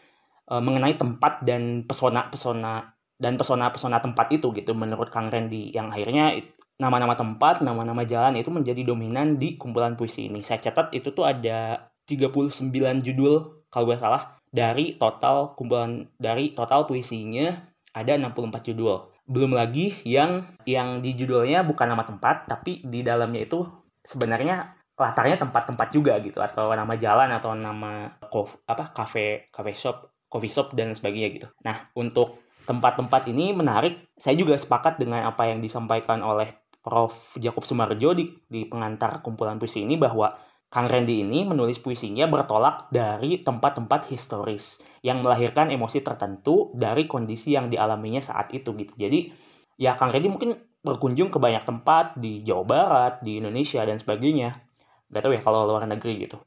e, 0.49 0.55
mengenai 0.57 0.97
tempat 0.97 1.45
dan 1.45 1.85
pesona-pesona 1.85 2.97
dan 3.21 3.37
pesona-pesona 3.37 4.01
tempat 4.01 4.33
itu 4.33 4.49
gitu 4.57 4.73
menurut 4.73 5.13
Kang 5.13 5.29
Randy 5.29 5.77
yang 5.77 5.93
akhirnya 5.93 6.41
nama-nama 6.81 7.13
tempat, 7.13 7.61
nama-nama 7.61 8.09
jalan 8.09 8.41
itu 8.41 8.49
menjadi 8.49 8.81
dominan 8.89 9.37
di 9.37 9.61
kumpulan 9.61 10.01
puisi 10.01 10.33
ini. 10.33 10.41
Saya 10.41 10.65
catat 10.65 10.97
itu 10.97 11.13
tuh 11.13 11.29
ada 11.29 11.93
39 12.09 13.05
judul 13.05 13.69
kalau 13.69 13.85
gue 13.93 14.01
salah 14.01 14.41
dari 14.49 14.97
total 14.97 15.53
kumpulan 15.55 16.09
dari 16.17 16.57
total 16.57 16.89
puisinya 16.89 17.53
ada 17.93 18.17
64 18.17 18.73
judul. 18.73 19.13
Belum 19.29 19.53
lagi 19.53 19.95
yang 20.09 20.57
yang 20.65 21.05
di 21.05 21.15
judulnya 21.15 21.63
bukan 21.63 21.93
nama 21.93 22.03
tempat 22.09 22.49
tapi 22.49 22.81
di 22.83 23.05
dalamnya 23.05 23.45
itu 23.47 23.63
sebenarnya 24.03 24.80
latarnya 25.01 25.41
tempat-tempat 25.41 25.89
juga 25.91 26.21
gitu 26.21 26.39
atau 26.45 26.69
nama 26.77 26.93
jalan 27.01 27.33
atau 27.33 27.57
nama 27.57 28.21
kof, 28.29 28.61
apa 28.69 28.93
kafe 28.93 29.49
kafe 29.49 29.73
shop 29.73 30.13
coffee 30.29 30.53
shop 30.53 30.77
dan 30.77 30.93
sebagainya 30.93 31.29
gitu. 31.33 31.49
Nah 31.65 31.89
untuk 31.97 32.39
tempat-tempat 32.71 33.27
ini 33.27 33.51
menarik. 33.51 34.15
Saya 34.15 34.39
juga 34.39 34.55
sepakat 34.55 35.03
dengan 35.03 35.27
apa 35.27 35.51
yang 35.51 35.59
disampaikan 35.59 36.23
oleh 36.23 36.55
Prof. 36.81 37.37
Jacob 37.37 37.67
Sumarjo 37.67 38.17
di, 38.17 38.31
di 38.47 38.65
pengantar 38.65 39.21
kumpulan 39.21 39.61
puisi 39.61 39.85
ini 39.85 40.01
bahwa 40.01 40.33
Kang 40.71 40.87
Randy 40.87 41.27
ini 41.27 41.43
menulis 41.43 41.83
puisinya 41.83 42.31
bertolak 42.31 42.89
dari 42.95 43.43
tempat-tempat 43.43 44.07
historis 44.07 44.79
yang 45.03 45.19
melahirkan 45.21 45.75
emosi 45.75 45.99
tertentu 46.01 46.71
dari 46.79 47.11
kondisi 47.11 47.59
yang 47.59 47.69
dialaminya 47.69 48.23
saat 48.23 48.55
itu 48.55 48.71
gitu. 48.79 48.95
Jadi 48.95 49.35
ya 49.77 49.99
Kang 49.99 50.15
Randy 50.15 50.31
mungkin 50.31 50.55
berkunjung 50.81 51.29
ke 51.35 51.43
banyak 51.43 51.67
tempat 51.67 52.17
di 52.17 52.47
Jawa 52.47 52.65
Barat, 52.65 53.15
di 53.21 53.43
Indonesia 53.43 53.83
dan 53.83 53.99
sebagainya 53.99 54.70
nggak 55.11 55.23
tahu 55.23 55.33
ya 55.35 55.43
kalau 55.43 55.67
luar 55.67 55.87
negeri 55.87 56.27
gitu. 56.27 56.39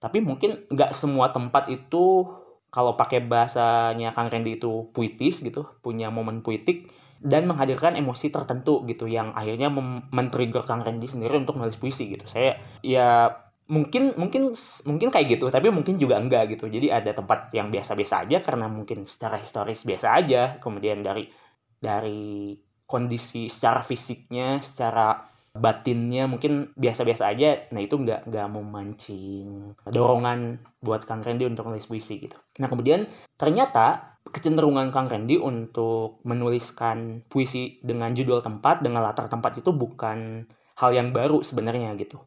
Tapi 0.00 0.18
mungkin 0.20 0.66
nggak 0.68 0.92
semua 0.92 1.30
tempat 1.30 1.70
itu 1.70 2.26
kalau 2.70 2.94
pakai 2.94 3.26
bahasanya 3.26 4.14
Kang 4.14 4.30
Randy 4.30 4.58
itu 4.62 4.90
puitis 4.94 5.42
gitu 5.42 5.66
punya 5.82 6.08
momen 6.08 6.40
puitik 6.46 6.90
dan 7.20 7.44
menghadirkan 7.44 7.98
emosi 8.00 8.32
tertentu 8.32 8.80
gitu 8.88 9.04
yang 9.04 9.36
akhirnya 9.36 9.68
men-trigger 10.08 10.64
Kang 10.64 10.80
Randy 10.86 11.04
sendiri 11.04 11.36
untuk 11.36 11.60
nulis 11.60 11.76
puisi 11.76 12.08
gitu. 12.08 12.24
Saya 12.24 12.56
ya 12.80 13.28
mungkin 13.70 14.18
mungkin 14.18 14.50
mungkin 14.88 15.08
kayak 15.14 15.38
gitu 15.38 15.46
tapi 15.52 15.68
mungkin 15.68 16.00
juga 16.00 16.16
enggak 16.16 16.56
gitu. 16.56 16.70
Jadi 16.70 16.88
ada 16.88 17.12
tempat 17.12 17.52
yang 17.52 17.68
biasa-biasa 17.68 18.24
aja 18.24 18.38
karena 18.40 18.66
mungkin 18.72 19.04
secara 19.04 19.36
historis 19.36 19.84
biasa 19.84 20.06
aja. 20.16 20.42
Kemudian 20.62 21.04
dari 21.04 21.28
dari 21.76 22.56
kondisi 22.88 23.46
secara 23.52 23.84
fisiknya 23.84 24.58
secara 24.64 25.20
batinnya 25.60 26.24
mungkin 26.24 26.72
biasa-biasa 26.74 27.28
aja 27.28 27.68
nah 27.68 27.84
itu 27.84 28.00
nggak 28.00 28.32
nggak 28.32 28.46
memancing 28.48 29.76
dorongan 29.84 30.64
buat 30.80 31.04
Kang 31.04 31.20
Randy 31.20 31.44
untuk 31.44 31.68
nulis 31.68 31.84
puisi 31.84 32.16
gitu. 32.16 32.40
Nah 32.56 32.72
kemudian 32.72 33.04
ternyata 33.36 34.16
kecenderungan 34.24 34.88
Kang 34.88 35.12
Randy 35.12 35.36
untuk 35.36 36.24
menuliskan 36.24 37.28
puisi 37.28 37.76
dengan 37.84 38.16
judul 38.16 38.40
tempat 38.40 38.80
dengan 38.80 39.04
latar 39.04 39.28
tempat 39.28 39.60
itu 39.60 39.70
bukan 39.76 40.48
hal 40.80 40.90
yang 40.96 41.12
baru 41.12 41.44
sebenarnya 41.44 41.92
gitu. 42.00 42.24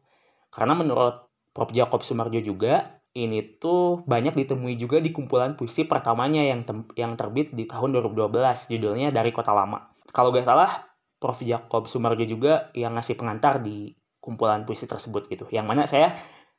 Karena 0.54 0.78
menurut 0.78 1.26
Prof. 1.54 1.70
Jacob 1.70 2.02
Sumarjo 2.02 2.42
juga 2.42 3.02
ini 3.14 3.58
tuh 3.62 4.02
banyak 4.10 4.34
ditemui 4.34 4.74
juga 4.74 4.98
di 4.98 5.14
kumpulan 5.14 5.54
puisi 5.54 5.86
pertamanya 5.86 6.42
yang 6.42 6.66
yang 6.98 7.14
terbit 7.14 7.54
di 7.54 7.62
tahun 7.62 7.94
2012 8.02 8.74
judulnya 8.74 9.14
dari 9.14 9.30
kota 9.30 9.54
lama. 9.54 9.86
Kalau 10.10 10.34
gak 10.34 10.46
salah 10.46 10.93
Prof. 11.24 11.40
Jacob 11.40 11.88
Sumarjo 11.88 12.28
juga 12.28 12.68
yang 12.76 12.92
ngasih 13.00 13.16
pengantar 13.16 13.64
di 13.64 13.96
kumpulan 14.20 14.68
puisi 14.68 14.84
tersebut 14.84 15.24
gitu. 15.32 15.48
Yang 15.48 15.64
mana 15.64 15.82
saya 15.88 16.12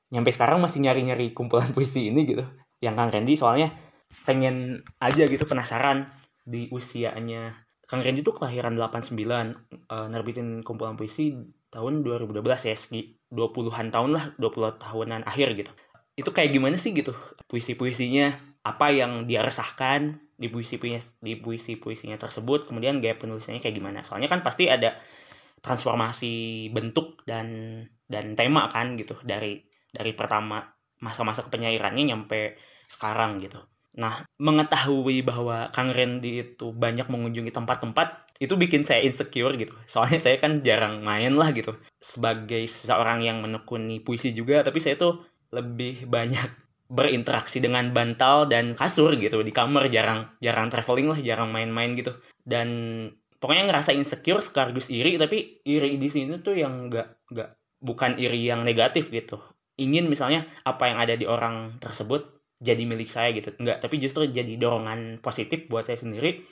nyampe 0.10 0.34
sekarang 0.34 0.58
masih 0.58 0.82
nyari-nyari 0.82 1.38
kumpulan 1.38 1.69
puisi 1.78 2.10
ini 2.10 2.25
gitu. 2.25 2.41
Yang 2.82 2.93
Kang 2.97 3.12
Randy 3.13 3.34
soalnya 3.38 3.69
pengen 4.25 4.82
aja 4.97 5.30
gitu 5.30 5.45
penasaran 5.45 6.10
di 6.41 6.65
usianya. 6.73 7.62
Kang 7.86 8.01
Randy 8.01 8.25
tuh 8.25 8.34
kelahiran 8.34 8.73
89, 8.73 9.13
uh, 9.93 10.10
nerbitin 10.10 10.65
kumpulan 10.65 10.97
puisi 10.97 11.38
tahun 11.69 12.01
2012 12.01 12.41
ya, 12.65 12.73
segi 12.73 13.21
20-an 13.30 13.93
tahun 13.93 14.10
lah, 14.10 14.25
20 14.41 14.82
tahunan 14.82 15.21
akhir 15.30 15.54
gitu. 15.54 15.71
Itu 16.17 16.34
kayak 16.34 16.58
gimana 16.58 16.82
sih 16.82 16.97
gitu 16.97 17.13
puisi-puisinya, 17.45 18.55
apa 18.65 18.89
yang 18.89 19.30
dia 19.30 19.45
resahkan, 19.45 20.17
di 20.36 20.51
puisi 20.51 20.75
puisinya 20.75 20.99
di 21.23 21.39
puisi 21.39 21.80
puisinya 21.80 22.19
tersebut 22.19 22.67
kemudian 22.67 22.99
gaya 22.99 23.15
penulisannya 23.15 23.63
kayak 23.63 23.75
gimana. 23.75 24.04
Soalnya 24.04 24.28
kan 24.28 24.43
pasti 24.43 24.67
ada 24.67 24.99
transformasi 25.63 26.67
bentuk 26.75 27.23
dan 27.23 27.82
dan 28.06 28.36
tema 28.36 28.67
kan 28.69 28.99
gitu 28.99 29.15
dari 29.23 29.63
dari 29.89 30.12
pertama 30.12 30.62
masa-masa 30.99 31.47
kepenyairannya 31.47 32.04
nyampe 32.12 32.60
sekarang 32.91 33.39
gitu. 33.39 33.63
Nah 33.95 34.28
mengetahui 34.43 35.23
bahwa 35.23 35.71
Kang 35.71 35.95
Randy 35.95 36.43
itu 36.43 36.75
banyak 36.75 37.08
mengunjungi 37.08 37.56
tempat-tempat 37.56 38.36
itu 38.43 38.60
bikin 38.60 38.84
saya 38.84 39.08
insecure 39.08 39.56
gitu. 39.56 39.71
Soalnya 39.88 40.19
saya 40.19 40.36
kan 40.43 40.60
jarang 40.67 40.99
main 40.99 41.32
lah 41.39 41.56
gitu. 41.56 41.80
Sebagai 42.04 42.67
seorang 42.67 43.23
yang 43.23 43.39
menekuni 43.39 44.04
puisi 44.04 44.36
juga 44.36 44.60
tapi 44.67 44.84
saya 44.84 44.99
tuh 44.99 45.23
lebih 45.56 46.12
banyak 46.12 46.64
berinteraksi 46.86 47.58
dengan 47.58 47.89
bantal 47.89 48.45
dan 48.45 48.78
kasur 48.78 49.17
gitu. 49.17 49.41
Di 49.41 49.50
kamar 49.50 49.89
jarang 49.89 50.30
jarang 50.41 50.69
traveling 50.69 51.10
lah 51.10 51.19
jarang 51.21 51.50
main-main 51.50 51.98
gitu. 51.98 52.13
Dan 52.45 52.67
pokoknya 53.41 53.69
ngerasa 53.69 53.93
insecure 53.93 54.41
sekaligus 54.41 54.89
iri 54.93 55.17
tapi 55.17 55.62
iri 55.65 55.98
di 55.98 56.10
sini 56.10 56.38
tuh 56.41 56.58
yang 56.58 56.89
nggak 56.89 57.34
nggak 57.34 57.50
bukan 57.82 58.17
iri 58.21 58.45
yang 58.45 58.62
negatif 58.62 59.10
gitu. 59.10 59.41
Ingin 59.76 60.08
misalnya 60.08 60.48
apa 60.63 60.88
yang 60.88 60.98
ada 61.02 61.17
di 61.17 61.26
orang 61.28 61.82
tersebut 61.82 62.41
jadi 62.62 62.86
milik 62.86 63.10
saya 63.10 63.34
gitu. 63.34 63.52
Nggak 63.58 63.82
tapi 63.82 63.98
justru 63.98 64.30
jadi 64.30 64.56
dorongan 64.56 65.19
positif 65.19 65.65
buat 65.67 65.89
saya 65.89 65.98
sendiri 66.00 66.45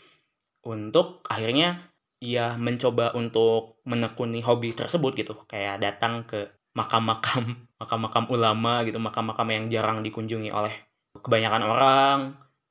untuk 0.66 1.22
akhirnya 1.30 1.94
ya 2.24 2.56
mencoba 2.56 3.12
untuk 3.14 3.84
menekuni 3.86 4.42
hobi 4.42 4.74
tersebut 4.74 5.14
gitu. 5.14 5.34
Kayak 5.46 5.84
datang 5.84 6.26
ke 6.26 6.63
makam-makam 6.74 7.70
makam-makam 7.82 8.26
ulama 8.34 8.82
gitu 8.86 8.98
makam-makam 8.98 9.48
yang 9.50 9.64
jarang 9.70 10.00
dikunjungi 10.02 10.50
oleh 10.50 10.74
kebanyakan 11.14 11.64
orang 11.64 12.20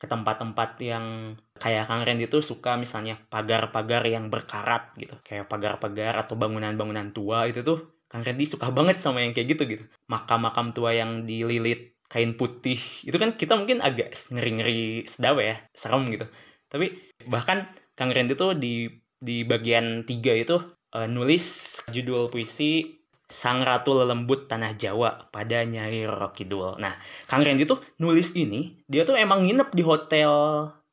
ke 0.02 0.10
tempat-tempat 0.10 0.82
yang 0.82 1.38
kayak 1.62 1.86
Kang 1.86 2.02
Randy 2.02 2.26
itu 2.26 2.42
suka 2.42 2.74
misalnya 2.74 3.22
pagar-pagar 3.30 4.02
yang 4.02 4.26
berkarat 4.34 4.98
gitu. 4.98 5.14
Kayak 5.22 5.46
pagar-pagar 5.46 6.26
atau 6.26 6.34
bangunan-bangunan 6.34 7.14
tua 7.14 7.46
itu 7.46 7.62
tuh 7.62 8.02
Kang 8.10 8.26
Randy 8.26 8.50
suka 8.50 8.74
banget 8.74 8.98
sama 8.98 9.22
yang 9.22 9.30
kayak 9.30 9.54
gitu 9.54 9.62
gitu. 9.70 9.84
Makam-makam 10.10 10.74
tua 10.74 10.90
yang 10.90 11.22
dililit 11.22 11.94
kain 12.10 12.34
putih. 12.34 12.82
Itu 13.06 13.14
kan 13.22 13.38
kita 13.38 13.54
mungkin 13.54 13.78
agak 13.78 14.18
ngeri-ngeri 14.34 15.06
sedawa 15.06 15.38
ya 15.38 15.56
serem 15.70 16.10
gitu. 16.10 16.26
Tapi 16.66 17.14
bahkan 17.30 17.70
Kang 17.94 18.10
Randy 18.10 18.34
tuh 18.34 18.58
di 18.58 18.90
di 19.22 19.46
bagian 19.46 20.02
tiga 20.02 20.34
itu 20.34 20.58
uh, 20.98 21.06
nulis 21.06 21.78
judul 21.94 22.26
puisi 22.26 23.01
Sang 23.32 23.64
Ratu 23.64 23.96
Lelembut 23.96 24.44
Tanah 24.44 24.76
Jawa 24.76 25.32
pada 25.32 25.64
Nyai 25.64 26.04
Roro 26.04 26.30
Kidul. 26.36 26.76
Nah, 26.76 26.92
Kang 27.24 27.40
Randy 27.40 27.64
tuh 27.64 27.80
nulis 27.96 28.36
ini, 28.36 28.84
dia 28.84 29.08
tuh 29.08 29.16
emang 29.16 29.48
nginep 29.48 29.72
di 29.72 29.82
hotel 29.82 30.30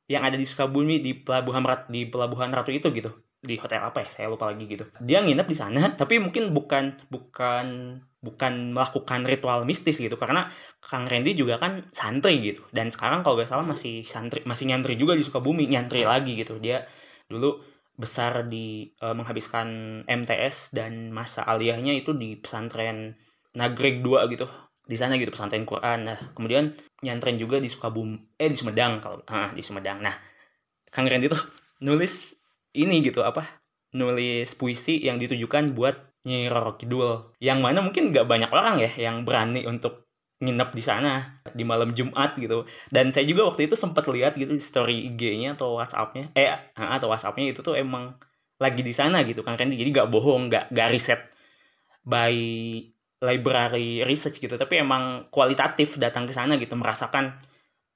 yang 0.09 0.23
ada 0.23 0.39
di 0.39 0.47
Sukabumi 0.47 1.03
di 1.03 1.13
pelabuhan 1.13 1.67
Rat 1.67 1.91
di 1.91 2.07
pelabuhan 2.07 2.49
Ratu 2.49 2.71
itu 2.71 2.87
gitu. 2.95 3.11
Di 3.39 3.59
hotel 3.59 3.83
apa 3.83 4.07
ya? 4.07 4.09
Saya 4.09 4.31
lupa 4.31 4.47
lagi 4.47 4.65
gitu. 4.65 4.87
Dia 5.03 5.19
nginep 5.19 5.47
di 5.51 5.57
sana, 5.59 5.93
tapi 5.93 6.17
mungkin 6.23 6.55
bukan 6.55 7.11
bukan 7.11 7.65
bukan 8.19 8.75
melakukan 8.75 9.23
ritual 9.23 9.63
mistis 9.63 9.95
gitu 9.95 10.19
karena 10.19 10.51
Kang 10.83 11.07
Randy 11.07 11.35
juga 11.35 11.59
kan 11.59 11.87
santri 11.91 12.39
gitu. 12.39 12.63
Dan 12.71 12.91
sekarang 12.91 13.23
kalau 13.23 13.39
gak 13.39 13.47
salah 13.47 13.63
masih 13.63 14.03
santri 14.07 14.43
masih 14.47 14.67
nyantri 14.67 14.95
juga 14.95 15.15
di 15.15 15.23
Sukabumi, 15.23 15.67
nyantri 15.67 16.03
lagi 16.07 16.35
gitu. 16.39 16.59
Dia 16.59 16.83
dulu 17.29 17.63
besar 17.99 18.47
di 18.47 18.87
uh, 19.03 19.11
menghabiskan 19.11 20.01
MTS 20.07 20.71
dan 20.71 21.11
masa 21.11 21.43
aliyahnya 21.43 21.91
itu 21.99 22.15
di 22.15 22.39
pesantren 22.39 23.19
Nagreg 23.59 23.99
2 23.99 24.31
gitu. 24.31 24.47
Di 24.87 24.95
sana 24.95 25.19
gitu 25.19 25.35
pesantren 25.35 25.67
Quran. 25.67 26.07
Nah 26.07 26.17
kemudian 26.31 26.71
nyantren 27.03 27.35
juga 27.35 27.59
di 27.59 27.67
Sukabumi 27.67 28.39
eh 28.39 28.47
di 28.47 28.55
Sumedang 28.55 29.03
kalau 29.03 29.19
ah 29.27 29.51
di 29.51 29.59
Sumedang. 29.59 29.99
Nah 29.99 30.15
Kang 30.89 31.05
Randy 31.05 31.27
tuh 31.27 31.43
nulis 31.83 32.33
ini 32.73 33.03
gitu 33.03 33.21
apa 33.21 33.59
nulis 33.93 34.49
puisi 34.55 35.01
yang 35.03 35.19
ditujukan 35.19 35.75
buat 35.75 36.09
Nyi 36.25 36.47
Roro 36.49 36.79
Kidul. 36.79 37.35
Yang 37.43 37.59
mana 37.59 37.79
mungkin 37.83 38.11
gak 38.11 38.27
banyak 38.27 38.51
orang 38.51 38.81
ya 38.81 38.91
yang 38.97 39.23
berani 39.23 39.63
untuk 39.65 40.08
nginep 40.39 40.69
di 40.71 40.83
sana 40.83 41.43
di 41.51 41.67
malam 41.67 41.91
Jumat 41.91 42.39
gitu. 42.39 42.63
Dan 42.87 43.11
saya 43.11 43.27
juga 43.27 43.51
waktu 43.51 43.67
itu 43.67 43.75
sempat 43.75 44.07
lihat 44.07 44.39
gitu 44.39 44.55
story 44.55 45.11
IG-nya 45.11 45.59
atau 45.59 45.75
WhatsApp-nya. 45.75 46.31
Eh 46.35 46.47
atau 46.75 47.11
WhatsApp-nya 47.11 47.51
itu 47.51 47.59
tuh 47.59 47.75
emang 47.75 48.15
lagi 48.59 48.81
di 48.83 48.95
sana 48.95 49.23
gitu 49.27 49.43
kan 49.43 49.59
Randy. 49.59 49.75
Jadi 49.75 49.89
gak 49.91 50.09
bohong 50.11 50.47
gak 50.47 50.71
gak 50.71 50.89
riset 50.95 51.21
by 52.07 52.33
library 53.19 54.07
research 54.07 54.39
gitu. 54.39 54.55
Tapi 54.55 54.79
emang 54.79 55.27
kualitatif 55.27 55.99
datang 55.99 56.23
ke 56.23 56.31
sana 56.31 56.55
gitu 56.55 56.75
merasakan 56.79 57.35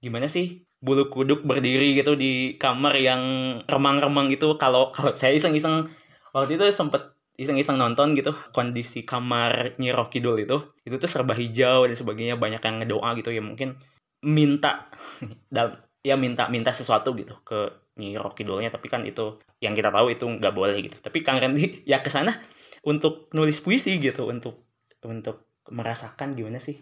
gimana 0.04 0.28
sih 0.28 0.68
bulu 0.84 1.08
kuduk 1.08 1.48
berdiri 1.48 1.96
gitu 1.96 2.20
di 2.20 2.60
kamar 2.60 3.00
yang 3.00 3.24
remang-remang 3.72 4.28
gitu. 4.28 4.60
Kalau 4.60 4.92
kalau 4.92 5.16
saya 5.16 5.32
iseng-iseng 5.32 5.88
waktu 6.36 6.60
itu 6.60 6.68
sempet 6.76 7.13
iseng-iseng 7.34 7.82
nonton 7.82 8.14
gitu 8.14 8.32
kondisi 8.54 9.02
kamar 9.02 9.74
Rocky 9.78 10.22
Dul 10.22 10.46
itu 10.46 10.62
itu 10.86 10.96
tuh 11.02 11.10
serba 11.10 11.34
hijau 11.34 11.90
dan 11.90 11.98
sebagainya 11.98 12.38
banyak 12.38 12.62
yang 12.62 12.76
ngedoa 12.86 13.10
gitu 13.18 13.34
ya 13.34 13.42
mungkin 13.42 13.78
minta 14.22 14.88
dan 15.56 15.82
ya 16.04 16.20
minta 16.20 16.52
minta 16.52 16.70
sesuatu 16.76 17.16
gitu 17.16 17.40
ke 17.42 17.84
Nyi 17.98 18.18
Rocky 18.18 18.44
Dulnya 18.44 18.74
tapi 18.74 18.90
kan 18.90 19.06
itu 19.06 19.38
yang 19.62 19.78
kita 19.78 19.94
tahu 19.94 20.12
itu 20.12 20.26
nggak 20.26 20.54
boleh 20.54 20.76
gitu. 20.82 20.98
Tapi 20.98 21.22
Kang 21.22 21.38
Randy 21.38 21.82
ya 21.92 22.02
ke 22.02 22.10
sana 22.10 22.42
untuk 22.84 23.30
nulis 23.38 23.62
puisi 23.62 23.96
gitu 24.02 24.28
untuk 24.28 24.66
untuk 25.06 25.62
merasakan 25.72 26.36
gimana 26.36 26.60
sih 26.60 26.82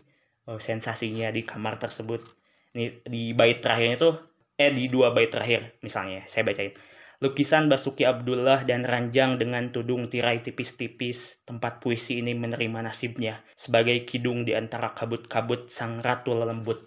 oh, 0.49 0.57
sensasinya 0.57 1.29
di 1.29 1.43
kamar 1.43 1.77
tersebut. 1.77 2.23
Ini 2.71 3.03
di 3.03 3.35
bait 3.35 3.59
terakhirnya 3.59 3.97
tuh 3.99 4.13
eh 4.55 4.71
di 4.71 4.87
dua 4.87 5.11
bait 5.11 5.27
terakhir 5.27 5.81
misalnya 5.83 6.23
saya 6.31 6.47
bacain 6.47 6.71
Lukisan 7.21 7.69
Basuki 7.69 8.01
Abdullah 8.01 8.65
dan 8.65 8.81
ranjang 8.81 9.37
dengan 9.37 9.69
tudung 9.69 10.09
tirai 10.09 10.41
tipis-tipis, 10.41 11.45
tempat 11.45 11.77
puisi 11.77 12.17
ini 12.17 12.33
menerima 12.33 12.81
nasibnya 12.81 13.45
sebagai 13.53 14.09
kidung 14.09 14.41
di 14.41 14.57
antara 14.57 14.89
kabut-kabut 14.97 15.69
sang 15.69 16.01
ratu 16.01 16.33
lembut 16.33 16.81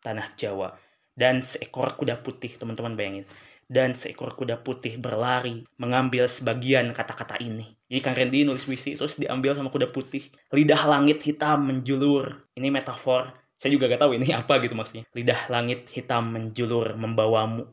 tanah 0.00 0.32
Jawa. 0.40 0.72
Dan 1.12 1.44
seekor 1.44 2.00
kuda 2.00 2.24
putih, 2.24 2.56
teman-teman 2.56 2.96
bayangin. 2.96 3.28
Dan 3.68 3.92
seekor 3.92 4.32
kuda 4.32 4.64
putih 4.64 4.96
berlari 4.96 5.68
mengambil 5.76 6.32
sebagian 6.32 6.96
kata-kata 6.96 7.36
ini. 7.44 7.76
Jadi 7.84 8.00
Kang 8.00 8.16
Randy 8.16 8.48
nulis 8.48 8.64
puisi 8.64 8.96
terus 8.96 9.20
diambil 9.20 9.52
sama 9.52 9.68
kuda 9.68 9.92
putih. 9.92 10.32
Lidah 10.56 10.80
langit 10.88 11.20
hitam 11.28 11.60
menjulur. 11.68 12.48
Ini 12.56 12.72
metafor. 12.72 13.36
Saya 13.60 13.76
juga 13.76 13.92
gak 13.92 14.00
tahu 14.00 14.16
ini 14.16 14.32
apa 14.40 14.64
gitu 14.64 14.72
maksudnya. 14.72 15.04
Lidah 15.12 15.52
langit 15.52 15.92
hitam 15.92 16.32
menjulur 16.32 16.96
membawamu 16.96 17.68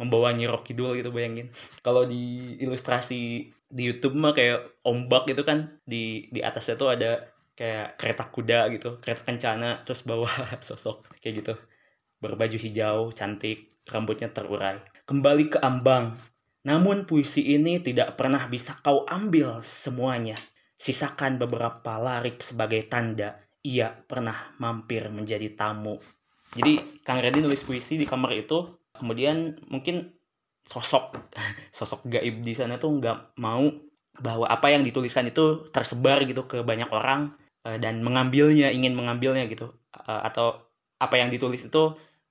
membawa 0.00 0.34
Nyi 0.34 0.50
Kidul 0.50 0.98
gitu 0.98 1.14
bayangin. 1.14 1.50
Kalau 1.82 2.02
di 2.06 2.54
ilustrasi 2.58 3.50
di 3.50 3.82
YouTube 3.82 4.18
mah 4.18 4.34
kayak 4.34 4.82
ombak 4.86 5.30
gitu 5.30 5.42
kan 5.46 5.78
di 5.86 6.30
di 6.30 6.40
atasnya 6.42 6.74
tuh 6.74 6.88
ada 6.94 7.30
kayak 7.54 7.98
kereta 7.98 8.24
kuda 8.26 8.60
gitu, 8.74 8.98
kereta 8.98 9.22
kencana 9.22 9.86
terus 9.86 10.02
bawa 10.02 10.30
sosok 10.66 11.06
kayak 11.22 11.34
gitu. 11.44 11.54
Berbaju 12.18 12.56
hijau, 12.58 12.98
cantik, 13.14 13.82
rambutnya 13.86 14.32
terurai. 14.32 14.80
Kembali 15.04 15.44
ke 15.52 15.58
ambang. 15.60 16.16
Namun 16.64 17.04
puisi 17.04 17.52
ini 17.52 17.76
tidak 17.84 18.16
pernah 18.16 18.48
bisa 18.48 18.80
kau 18.80 19.04
ambil 19.04 19.60
semuanya. 19.60 20.34
Sisakan 20.80 21.36
beberapa 21.36 22.00
larik 22.00 22.40
sebagai 22.40 22.88
tanda 22.88 23.36
ia 23.64 23.92
pernah 23.92 24.56
mampir 24.60 25.08
menjadi 25.08 25.52
tamu. 25.56 25.96
Jadi 26.52 27.00
Kang 27.04 27.20
Reddy 27.20 27.40
nulis 27.40 27.64
puisi 27.64 27.96
di 27.96 28.04
kamar 28.04 28.32
itu 28.36 28.83
kemudian 28.96 29.58
mungkin 29.68 30.14
sosok 30.64 31.18
sosok 31.76 32.06
gaib 32.08 32.40
di 32.40 32.54
sana 32.56 32.80
tuh 32.80 32.96
nggak 32.96 33.36
mau 33.40 33.68
bahwa 34.18 34.46
apa 34.46 34.70
yang 34.70 34.86
dituliskan 34.86 35.26
itu 35.26 35.66
tersebar 35.74 36.22
gitu 36.22 36.46
ke 36.46 36.62
banyak 36.62 36.86
orang 36.94 37.34
uh, 37.66 37.78
dan 37.80 38.04
mengambilnya 38.04 38.70
ingin 38.70 38.94
mengambilnya 38.94 39.50
gitu. 39.50 39.74
Uh, 39.90 40.22
atau 40.22 40.62
apa 41.02 41.18
yang 41.18 41.30
ditulis 41.30 41.66
itu 41.66 41.82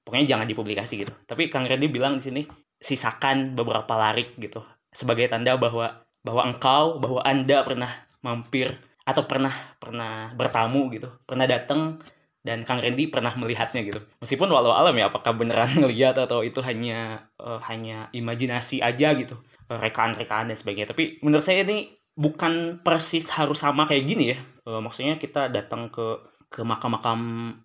pokoknya 0.04 0.36
jangan 0.38 0.48
dipublikasi 0.48 1.04
gitu. 1.04 1.14
Tapi 1.28 1.52
Kang 1.52 1.68
Reddy 1.68 1.92
bilang 1.92 2.20
di 2.20 2.24
sini 2.24 2.42
sisakan 2.80 3.56
beberapa 3.56 4.00
larik 4.00 4.40
gitu. 4.40 4.64
Sebagai 4.94 5.28
tanda 5.28 5.60
bahwa 5.60 6.04
bahwa 6.24 6.42
engkau 6.48 7.04
bahwa 7.04 7.20
anda 7.28 7.68
pernah 7.68 7.92
mampir 8.24 8.72
atau 9.04 9.28
pernah 9.28 9.76
pernah 9.76 10.32
bertamu 10.32 10.88
gitu. 10.96 11.12
Pernah 11.28 11.44
datang 11.44 12.00
dan 12.44 12.68
Kang 12.68 12.84
Randy 12.84 13.08
pernah 13.08 13.32
melihatnya 13.40 13.88
gitu. 13.88 14.04
Meskipun 14.20 14.52
walau 14.52 14.76
alam 14.76 14.92
ya 15.00 15.08
apakah 15.08 15.32
beneran 15.32 15.72
ngelihat 15.82 16.20
atau 16.20 16.44
itu 16.44 16.60
hanya 16.60 17.32
uh, 17.40 17.58
hanya 17.64 18.12
imajinasi 18.12 18.84
aja 18.84 19.16
gitu. 19.16 19.40
Uh, 19.72 19.80
rekaan-rekaan 19.80 20.52
dan 20.52 20.58
sebagainya. 20.60 20.92
Tapi 20.92 21.24
menurut 21.24 21.48
saya 21.48 21.64
ini 21.64 21.96
bukan 22.14 22.84
persis 22.84 23.32
harus 23.32 23.64
sama 23.64 23.88
kayak 23.88 24.04
gini 24.06 24.36
ya. 24.36 24.38
Uh, 24.68 24.84
maksudnya 24.84 25.16
kita 25.16 25.48
datang 25.48 25.88
ke 25.88 26.20
ke 26.54 26.62
makam-makam 26.62 27.20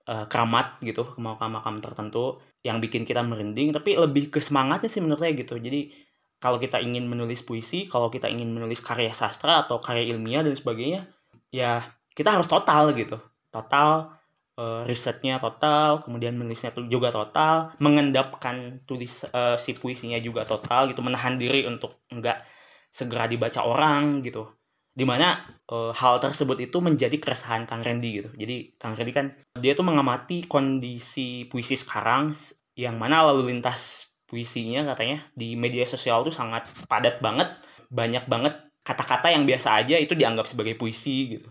uh, 0.09 0.25
keramat 0.33 0.81
gitu, 0.81 1.05
ke 1.05 1.21
makam-makam 1.21 1.77
tertentu 1.77 2.41
yang 2.65 2.81
bikin 2.81 3.05
kita 3.05 3.21
merinding, 3.21 3.69
tapi 3.69 3.93
lebih 4.01 4.33
ke 4.33 4.41
semangatnya 4.41 4.89
sih 4.89 5.05
menurut 5.05 5.21
saya 5.21 5.37
gitu. 5.37 5.61
Jadi 5.61 5.93
kalau 6.41 6.57
kita 6.57 6.81
ingin 6.81 7.05
menulis 7.05 7.45
puisi, 7.45 7.85
kalau 7.91 8.09
kita 8.09 8.33
ingin 8.33 8.49
menulis 8.49 8.81
karya 8.81 9.13
sastra 9.13 9.67
atau 9.67 9.83
karya 9.83 10.09
ilmiah 10.15 10.41
dan 10.41 10.57
sebagainya, 10.57 11.05
ya 11.53 11.85
kita 12.17 12.33
harus 12.33 12.49
total 12.49 12.97
gitu. 12.97 13.21
Total 13.53 14.18
uh, 14.59 14.83
risetnya 14.85 15.39
total, 15.39 16.03
kemudian 16.03 16.35
menulisnya 16.35 16.75
juga 16.91 17.15
total, 17.15 17.73
mengendapkan 17.79 18.83
tulis 18.85 19.23
uh, 19.31 19.55
si 19.55 19.79
puisinya 19.79 20.19
juga 20.19 20.43
total 20.43 20.91
gitu, 20.91 21.01
menahan 21.01 21.39
diri 21.39 21.65
untuk 21.65 22.03
enggak 22.11 22.43
segera 22.91 23.31
dibaca 23.31 23.63
orang 23.63 24.21
gitu. 24.27 24.51
Di 24.99 25.07
mana 25.07 25.47
uh, 25.71 25.95
hal 25.95 26.19
tersebut 26.19 26.59
itu 26.59 26.83
menjadi 26.83 27.15
keresahan 27.23 27.71
Kang 27.71 27.87
Randy 27.87 28.11
gitu. 28.19 28.31
Jadi 28.35 28.75
Kang 28.75 28.99
Randy 28.99 29.15
kan 29.15 29.31
dia 29.55 29.79
tuh 29.79 29.87
mengamati 29.87 30.51
kondisi 30.51 31.47
puisi 31.47 31.79
sekarang 31.79 32.35
yang 32.75 32.99
mana 32.99 33.23
lalu 33.31 33.55
lintas 33.55 34.11
puisinya 34.27 34.85
katanya 34.93 35.25
di 35.33 35.55
media 35.55 35.87
sosial 35.87 36.27
tuh 36.27 36.35
sangat 36.35 36.67
padat 36.91 37.23
banget, 37.23 37.55
banyak 37.89 38.27
banget 38.27 38.59
kata-kata 38.83 39.31
yang 39.31 39.45
biasa 39.47 39.85
aja 39.85 39.97
itu 40.01 40.17
dianggap 40.17 40.49
sebagai 40.49 40.75
puisi 40.81 41.37
gitu 41.39 41.49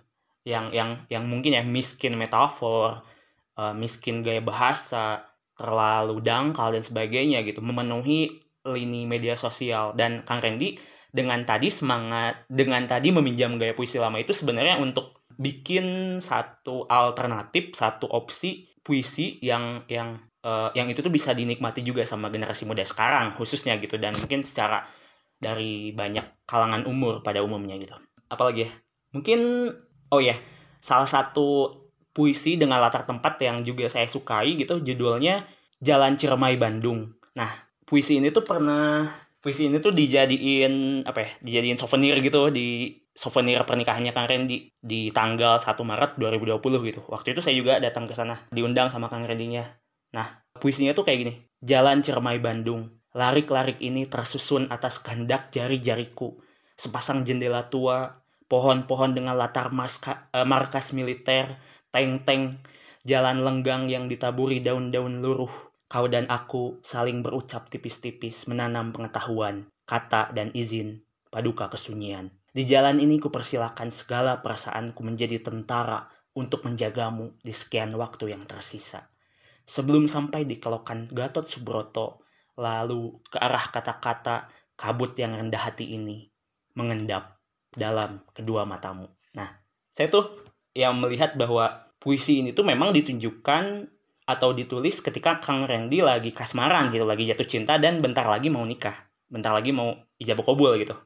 yang 0.47 0.71
yang 0.71 1.03
yang 1.11 1.27
mungkin 1.27 1.59
ya 1.59 1.63
miskin 1.67 2.15
metafor, 2.15 3.03
uh, 3.59 3.75
miskin 3.75 4.23
gaya 4.23 4.39
bahasa, 4.39 5.27
terlalu 5.59 6.23
dangkal 6.23 6.71
dan 6.71 6.83
sebagainya 6.87 7.43
gitu, 7.43 7.59
memenuhi 7.59 8.39
lini 8.63 9.03
media 9.03 9.35
sosial 9.35 9.91
dan 9.99 10.23
Kang 10.23 10.39
Randy 10.39 10.79
dengan 11.11 11.43
tadi 11.43 11.67
semangat 11.67 12.47
dengan 12.47 12.87
tadi 12.87 13.11
meminjam 13.11 13.59
gaya 13.59 13.75
puisi 13.75 13.99
lama 13.99 14.19
itu 14.23 14.31
sebenarnya 14.31 14.79
untuk 14.79 15.27
bikin 15.35 16.17
satu 16.23 16.87
alternatif, 16.87 17.75
satu 17.75 18.07
opsi 18.07 18.71
puisi 18.79 19.43
yang 19.43 19.83
yang 19.91 20.15
uh, 20.47 20.71
yang 20.71 20.87
itu 20.87 21.03
tuh 21.03 21.11
bisa 21.11 21.35
dinikmati 21.35 21.83
juga 21.83 22.07
sama 22.07 22.31
generasi 22.31 22.63
muda 22.63 22.87
sekarang 22.87 23.35
khususnya 23.35 23.75
gitu 23.83 23.99
dan 23.99 24.15
mungkin 24.15 24.47
secara 24.47 24.87
dari 25.37 25.93
banyak 25.93 26.47
kalangan 26.49 26.87
umur 26.87 27.21
pada 27.21 27.43
umumnya 27.43 27.77
gitu. 27.77 27.93
Apalagi 28.31 28.67
ya? 28.67 28.71
Mungkin 29.15 29.39
oh 30.13 30.21
ya 30.21 30.35
salah 30.81 31.09
satu 31.09 31.73
puisi 32.11 32.57
dengan 32.57 32.81
latar 32.81 33.05
tempat 33.05 33.37
yang 33.41 33.61
juga 33.61 33.89
saya 33.89 34.09
sukai 34.09 34.57
gitu 34.57 34.81
judulnya 34.81 35.45
Jalan 35.77 36.17
Ciremai 36.17 36.57
Bandung 36.57 37.13
nah 37.37 37.49
puisi 37.85 38.17
ini 38.17 38.33
tuh 38.33 38.43
pernah 38.43 39.07
puisi 39.37 39.69
ini 39.69 39.77
tuh 39.77 39.93
dijadiin 39.93 41.05
apa 41.05 41.19
ya 41.21 41.29
dijadiin 41.39 41.77
souvenir 41.77 42.17
gitu 42.19 42.49
di 42.49 42.91
souvenir 43.17 43.57
pernikahannya 43.65 44.13
Kang 44.13 44.29
Randy 44.29 44.69
di 44.77 45.09
tanggal 45.09 45.57
1 45.57 45.73
Maret 45.73 46.21
2020 46.21 46.61
gitu. 46.93 47.01
Waktu 47.09 47.33
itu 47.33 47.41
saya 47.41 47.57
juga 47.57 47.81
datang 47.81 48.05
ke 48.05 48.13
sana, 48.13 48.45
diundang 48.53 48.93
sama 48.93 49.09
Kang 49.09 49.25
Randy-nya. 49.25 49.81
Nah, 50.13 50.45
puisinya 50.61 50.93
tuh 50.93 51.01
kayak 51.01 51.19
gini. 51.25 51.33
Jalan 51.57 52.05
Ciremai 52.05 52.37
Bandung, 52.37 52.93
larik-larik 53.17 53.81
ini 53.81 54.05
tersusun 54.05 54.69
atas 54.69 55.01
kehendak 55.01 55.49
jari-jariku. 55.49 56.37
Sepasang 56.77 57.25
jendela 57.25 57.65
tua, 57.73 58.21
pohon-pohon 58.47 59.15
dengan 59.15 59.35
latar 59.35 59.69
maska, 59.71 60.31
eh, 60.31 60.47
markas 60.47 60.95
militer, 60.95 61.59
tank-tank, 61.91 62.63
jalan 63.03 63.43
lenggang 63.43 63.91
yang 63.91 64.07
ditaburi 64.07 64.63
daun-daun 64.63 65.19
luruh. 65.23 65.51
Kau 65.87 66.03
dan 66.11 66.27
aku 66.27 66.83
saling 66.83 67.23
berucap 67.23 67.71
tipis-tipis 67.71 68.43
menanam 68.51 68.91
pengetahuan, 68.91 69.71
kata 69.87 70.35
dan 70.35 70.51
izin, 70.51 70.99
paduka 71.31 71.71
kesunyian. 71.71 72.27
Di 72.51 72.67
jalan 72.67 72.99
ini 72.99 73.23
kupersilakan 73.23 73.87
segala 73.87 74.43
perasaanku 74.43 74.99
menjadi 74.99 75.39
tentara 75.39 76.11
untuk 76.35 76.67
menjagamu 76.67 77.39
di 77.39 77.55
sekian 77.55 77.95
waktu 77.95 78.35
yang 78.35 78.43
tersisa. 78.43 79.07
Sebelum 79.63 80.11
sampai 80.11 80.43
di 80.43 80.59
kelokan 80.59 81.07
Gatot 81.07 81.47
Subroto, 81.47 82.27
lalu 82.59 83.15
ke 83.31 83.39
arah 83.39 83.71
kata-kata 83.71 84.51
kabut 84.75 85.15
yang 85.15 85.37
rendah 85.37 85.71
hati 85.71 85.95
ini 85.95 86.27
mengendap 86.73 87.36
dalam 87.77 88.25
kedua 88.33 88.65
matamu. 88.65 89.05
Nah, 89.37 89.47
saya 89.93 90.09
tuh 90.09 90.49
yang 90.73 90.97
melihat 90.97 91.37
bahwa 91.37 91.87
puisi 92.01 92.41
ini 92.41 92.51
tuh 92.57 92.65
memang 92.65 92.89
ditunjukkan 92.93 93.85
atau 94.27 94.51
ditulis 94.51 94.99
ketika 94.99 95.39
Kang 95.39 95.63
Randy 95.63 96.03
lagi 96.03 96.35
kasmaran 96.35 96.91
gitu, 96.91 97.07
lagi 97.07 97.23
jatuh 97.23 97.47
cinta 97.47 97.79
dan 97.79 98.01
bentar 98.01 98.27
lagi 98.27 98.51
mau 98.51 98.65
nikah, 98.65 98.97
bentar 99.31 99.55
lagi 99.55 99.71
mau 99.71 99.95
ijabah 100.19 100.43
kabul 100.43 100.75
gitu. 100.81 100.97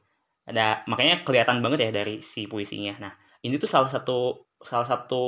Ada 0.42 0.82
makanya 0.90 1.22
kelihatan 1.22 1.62
banget 1.62 1.86
ya 1.86 1.90
dari 1.94 2.18
si 2.18 2.50
puisinya. 2.50 2.98
Nah 2.98 3.12
ini 3.46 3.62
tuh 3.62 3.70
salah 3.70 3.86
satu 3.86 4.50
salah 4.58 4.86
satu 4.86 5.22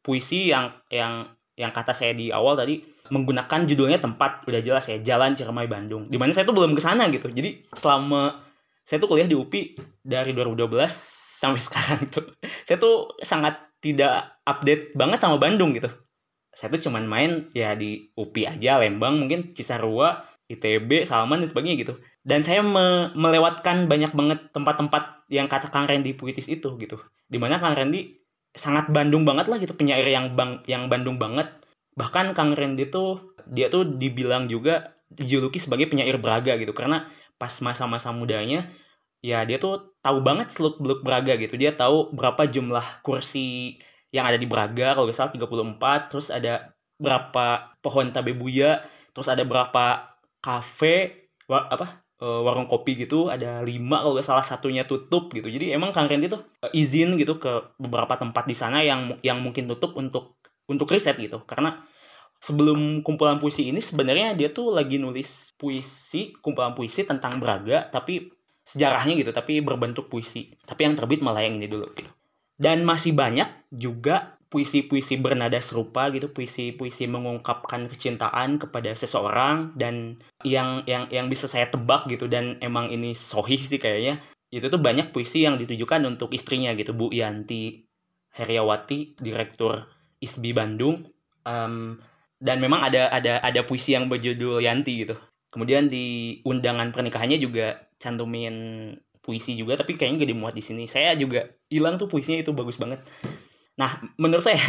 puisi 0.00 0.48
yang 0.48 0.72
yang 0.88 1.28
yang 1.56 1.72
kata 1.72 1.92
saya 1.92 2.12
di 2.16 2.32
awal 2.32 2.56
tadi 2.56 2.80
menggunakan 3.08 3.64
judulnya 3.64 4.00
tempat 4.00 4.44
udah 4.44 4.60
jelas 4.60 4.84
ya 4.88 4.96
Jalan 5.00 5.36
Ciremai 5.36 5.68
Bandung. 5.68 6.08
Di 6.08 6.16
mana 6.16 6.32
saya 6.32 6.48
tuh 6.48 6.56
belum 6.56 6.72
ke 6.72 6.80
sana 6.80 7.08
gitu. 7.12 7.28
Jadi 7.32 7.68
selama 7.72 8.45
saya 8.86 9.02
tuh 9.02 9.10
kuliah 9.10 9.28
di 9.28 9.34
UPI 9.34 9.76
dari 10.00 10.32
2012 10.32 10.70
sampai 11.42 11.60
sekarang 11.66 12.00
tuh 12.08 12.24
saya 12.64 12.78
tuh 12.80 13.12
sangat 13.20 13.58
tidak 13.82 14.40
update 14.46 14.94
banget 14.96 15.20
sama 15.20 15.36
Bandung 15.36 15.76
gitu 15.76 15.90
saya 16.56 16.72
tuh 16.72 16.88
cuman 16.88 17.04
main 17.04 17.30
ya 17.52 17.76
di 17.76 18.08
UPI 18.16 18.56
aja 18.56 18.80
Lembang 18.80 19.20
mungkin 19.20 19.52
Cisarua 19.52 20.24
ITB, 20.46 21.02
Salman 21.02 21.42
dan 21.42 21.50
sebagainya 21.50 21.76
gitu. 21.82 21.94
Dan 22.22 22.46
saya 22.46 22.62
me 22.62 23.10
melewatkan 23.18 23.90
banyak 23.90 24.14
banget 24.14 24.38
tempat-tempat 24.54 25.26
yang 25.26 25.50
kata 25.50 25.74
Kang 25.74 25.90
Randy 25.90 26.14
puitis 26.14 26.46
itu 26.46 26.78
gitu. 26.78 27.02
Di 27.26 27.38
mana 27.42 27.58
Kang 27.58 27.74
Randy 27.74 28.14
sangat 28.54 28.88
Bandung 28.88 29.26
banget 29.26 29.50
lah 29.50 29.58
gitu 29.58 29.74
penyair 29.74 30.06
yang 30.06 30.38
bang 30.38 30.62
yang 30.70 30.86
Bandung 30.86 31.18
banget. 31.18 31.50
Bahkan 31.98 32.32
Kang 32.38 32.54
Randy 32.54 32.86
tuh 32.88 33.34
dia 33.50 33.66
tuh 33.66 33.84
dibilang 33.98 34.46
juga 34.46 34.96
dijuluki 35.10 35.58
sebagai 35.58 35.90
penyair 35.90 36.18
Braga 36.18 36.58
gitu 36.58 36.74
karena 36.74 37.10
pas 37.36 37.52
masa-masa 37.60 38.10
mudanya 38.12 38.72
ya 39.24 39.42
dia 39.48 39.58
tuh 39.58 39.96
tahu 40.04 40.22
banget 40.22 40.54
seluk 40.54 40.78
beluk 40.78 41.00
Braga 41.02 41.34
gitu. 41.40 41.58
Dia 41.58 41.74
tahu 41.74 42.14
berapa 42.14 42.46
jumlah 42.46 43.02
kursi 43.02 43.80
yang 44.14 44.24
ada 44.28 44.38
di 44.38 44.46
Braga 44.48 44.94
kalau 44.94 45.08
nggak 45.08 45.18
salah 45.18 45.32
34 45.34 46.10
terus 46.12 46.28
ada 46.30 46.72
berapa 46.96 47.76
pohon 47.84 48.08
tabebuya 48.14 48.80
terus 49.12 49.28
ada 49.28 49.44
berapa 49.44 50.16
kafe 50.40 51.28
wa, 51.50 51.68
apa 51.68 52.06
uh, 52.22 52.40
warung 52.46 52.64
kopi 52.64 52.96
gitu 52.96 53.28
ada 53.28 53.60
lima 53.60 54.00
kalau 54.00 54.16
salah 54.24 54.46
satunya 54.46 54.88
tutup 54.88 55.28
gitu 55.36 55.52
jadi 55.52 55.76
emang 55.76 55.92
Kang 55.92 56.08
Randy 56.08 56.32
tuh 56.32 56.40
uh, 56.64 56.72
izin 56.72 57.20
gitu 57.20 57.36
ke 57.36 57.76
beberapa 57.76 58.16
tempat 58.16 58.48
di 58.48 58.56
sana 58.56 58.80
yang 58.80 59.20
yang 59.20 59.42
mungkin 59.44 59.68
tutup 59.68 59.92
untuk 60.00 60.40
untuk 60.66 60.88
riset 60.88 61.20
gitu 61.20 61.44
karena 61.44 61.84
sebelum 62.46 63.02
kumpulan 63.02 63.42
puisi 63.42 63.66
ini 63.66 63.82
sebenarnya 63.82 64.38
dia 64.38 64.54
tuh 64.54 64.70
lagi 64.70 65.02
nulis 65.02 65.50
puisi 65.58 66.30
kumpulan 66.38 66.78
puisi 66.78 67.02
tentang 67.02 67.42
Braga 67.42 67.90
tapi 67.90 68.30
sejarahnya 68.66 69.18
gitu 69.18 69.30
tapi 69.34 69.58
berbentuk 69.62 70.06
puisi. 70.06 70.54
Tapi 70.62 70.86
yang 70.86 70.94
terbit 70.94 71.22
malah 71.22 71.42
yang 71.42 71.58
ini 71.58 71.66
dulu 71.66 71.90
gitu. 71.94 72.10
Dan 72.54 72.86
masih 72.86 73.14
banyak 73.14 73.46
juga 73.74 74.38
puisi-puisi 74.46 75.18
bernada 75.18 75.58
serupa 75.58 76.06
gitu 76.14 76.30
puisi-puisi 76.30 77.10
mengungkapkan 77.10 77.90
kecintaan 77.90 78.62
kepada 78.62 78.94
seseorang 78.94 79.74
dan 79.74 80.22
yang 80.46 80.86
yang 80.86 81.10
yang 81.10 81.26
bisa 81.26 81.50
saya 81.50 81.66
tebak 81.66 82.06
gitu. 82.10 82.26
Dan 82.26 82.58
emang 82.62 82.90
ini 82.90 83.14
sohih 83.14 83.58
sih 83.58 83.78
kayaknya. 83.78 84.22
Itu 84.50 84.70
tuh 84.70 84.78
banyak 84.78 85.10
puisi 85.10 85.42
yang 85.42 85.58
ditujukan 85.58 86.02
untuk 86.06 86.30
istrinya 86.30 86.70
gitu 86.78 86.94
Bu 86.94 87.10
Yanti 87.10 87.86
Heriawati 88.34 89.18
direktur 89.18 89.86
ISBI 90.22 90.54
Bandung. 90.54 91.06
Um, 91.46 92.02
dan 92.36 92.60
memang 92.60 92.84
ada 92.84 93.08
ada 93.08 93.40
ada 93.40 93.60
puisi 93.64 93.96
yang 93.96 94.12
berjudul 94.12 94.60
Yanti 94.60 95.06
gitu. 95.06 95.16
Kemudian 95.48 95.88
di 95.88 96.38
undangan 96.44 96.92
pernikahannya 96.92 97.40
juga 97.40 97.88
cantumin 97.96 98.92
puisi 99.24 99.56
juga 99.58 99.74
tapi 99.74 99.96
kayaknya 99.96 100.22
gak 100.22 100.30
dimuat 100.36 100.54
di 100.54 100.62
sini. 100.62 100.84
Saya 100.84 101.16
juga 101.16 101.48
hilang 101.72 101.96
tuh 101.96 102.06
puisinya 102.06 102.44
itu 102.44 102.52
bagus 102.52 102.76
banget. 102.76 103.00
Nah, 103.80 104.04
menurut 104.20 104.44
saya 104.44 104.60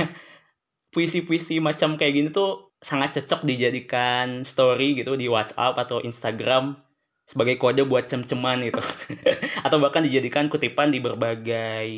puisi-puisi 0.96 1.60
macam 1.60 2.00
kayak 2.00 2.14
gini 2.16 2.30
tuh 2.32 2.72
sangat 2.80 3.20
cocok 3.20 3.44
dijadikan 3.44 4.48
story 4.48 4.96
gitu 4.96 5.20
di 5.20 5.28
WhatsApp 5.28 5.76
atau 5.76 6.00
Instagram 6.00 6.87
sebagai 7.28 7.60
kode 7.60 7.84
buat 7.84 8.08
cem-ceman 8.08 8.64
gitu. 8.64 8.80
atau 9.68 9.78
bahkan 9.84 10.02
dijadikan 10.08 10.48
kutipan 10.48 10.90
di 10.90 11.04
berbagai 11.04 11.90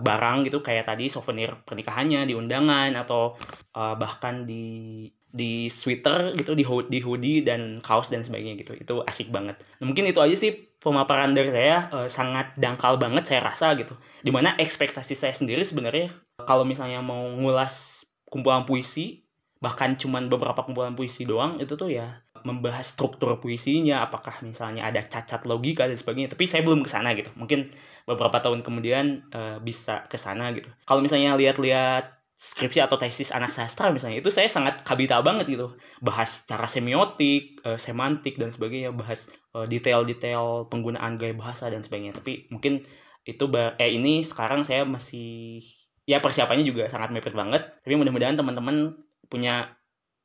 barang 0.00 0.48
gitu 0.48 0.64
kayak 0.64 0.88
tadi 0.88 1.12
souvenir 1.12 1.52
pernikahannya 1.68 2.24
di 2.24 2.32
undangan 2.32 2.96
atau 2.96 3.36
uh, 3.76 3.94
bahkan 3.94 4.48
di 4.48 5.04
di 5.34 5.66
sweater 5.66 6.32
gitu 6.38 6.54
di 6.54 6.64
hoodie, 6.64 6.88
di 6.88 6.98
hoodie 7.04 7.40
dan 7.44 7.84
kaos 7.84 8.08
dan 8.08 8.24
sebagainya 8.24 8.64
gitu. 8.64 8.72
Itu 8.72 9.04
asik 9.04 9.28
banget. 9.28 9.60
Nah, 9.82 9.84
mungkin 9.84 10.08
itu 10.08 10.24
aja 10.24 10.32
sih 10.32 10.72
pemaparan 10.80 11.36
dari 11.36 11.52
saya. 11.52 11.92
Uh, 11.92 12.08
sangat 12.08 12.56
dangkal 12.56 12.96
banget 12.96 13.28
saya 13.28 13.44
rasa 13.44 13.76
gitu. 13.76 13.92
Di 14.24 14.32
mana 14.32 14.56
ekspektasi 14.56 15.12
saya 15.12 15.36
sendiri 15.36 15.60
sebenarnya 15.60 16.08
kalau 16.40 16.64
misalnya 16.64 17.04
mau 17.04 17.28
ngulas 17.36 18.08
kumpulan 18.32 18.64
puisi 18.64 19.22
bahkan 19.62 19.96
cuman 19.96 20.28
beberapa 20.28 20.60
kumpulan 20.60 20.92
puisi 20.92 21.24
doang 21.24 21.56
itu 21.56 21.72
tuh 21.72 21.88
ya 21.88 22.20
membahas 22.44 22.92
struktur 22.92 23.40
puisinya 23.40 24.04
apakah 24.04 24.44
misalnya 24.44 24.84
ada 24.84 25.00
cacat 25.00 25.48
logika 25.48 25.88
dan 25.88 25.96
sebagainya. 25.96 26.30
Tapi 26.36 26.44
saya 26.44 26.60
belum 26.60 26.84
ke 26.84 26.90
sana 26.92 27.16
gitu. 27.16 27.32
Mungkin 27.40 27.72
beberapa 28.04 28.36
tahun 28.38 28.60
kemudian 28.60 29.32
uh, 29.32 29.56
bisa 29.64 30.04
ke 30.12 30.20
sana 30.20 30.52
gitu. 30.52 30.68
Kalau 30.84 31.00
misalnya 31.00 31.34
lihat-lihat 31.40 32.12
skripsi 32.36 32.82
atau 32.84 32.98
tesis 32.98 33.30
anak 33.30 33.54
sastra 33.54 33.94
misalnya 33.94 34.18
itu 34.20 34.28
saya 34.28 34.46
sangat 34.52 34.84
kabita 34.84 35.24
banget 35.24 35.56
gitu. 35.56 35.72
Bahas 36.04 36.44
cara 36.44 36.68
semiotik 36.68 37.64
uh, 37.64 37.80
semantik 37.80 38.36
dan 38.36 38.52
sebagainya. 38.52 38.92
Bahas 38.92 39.26
uh, 39.56 39.64
detail-detail 39.64 40.68
penggunaan 40.68 41.16
gaya 41.16 41.32
bahasa 41.32 41.72
dan 41.72 41.80
sebagainya. 41.80 42.20
Tapi 42.20 42.52
mungkin 42.52 42.84
itu 43.24 43.44
eh 43.80 43.88
ini 43.88 44.20
sekarang 44.20 44.68
saya 44.68 44.84
masih 44.84 45.64
ya 46.04 46.20
persiapannya 46.20 46.68
juga 46.68 46.92
sangat 46.92 47.08
mepet 47.08 47.32
banget. 47.32 47.64
Tapi 47.80 47.96
mudah-mudahan 47.96 48.36
teman-teman 48.36 49.00
punya 49.32 49.72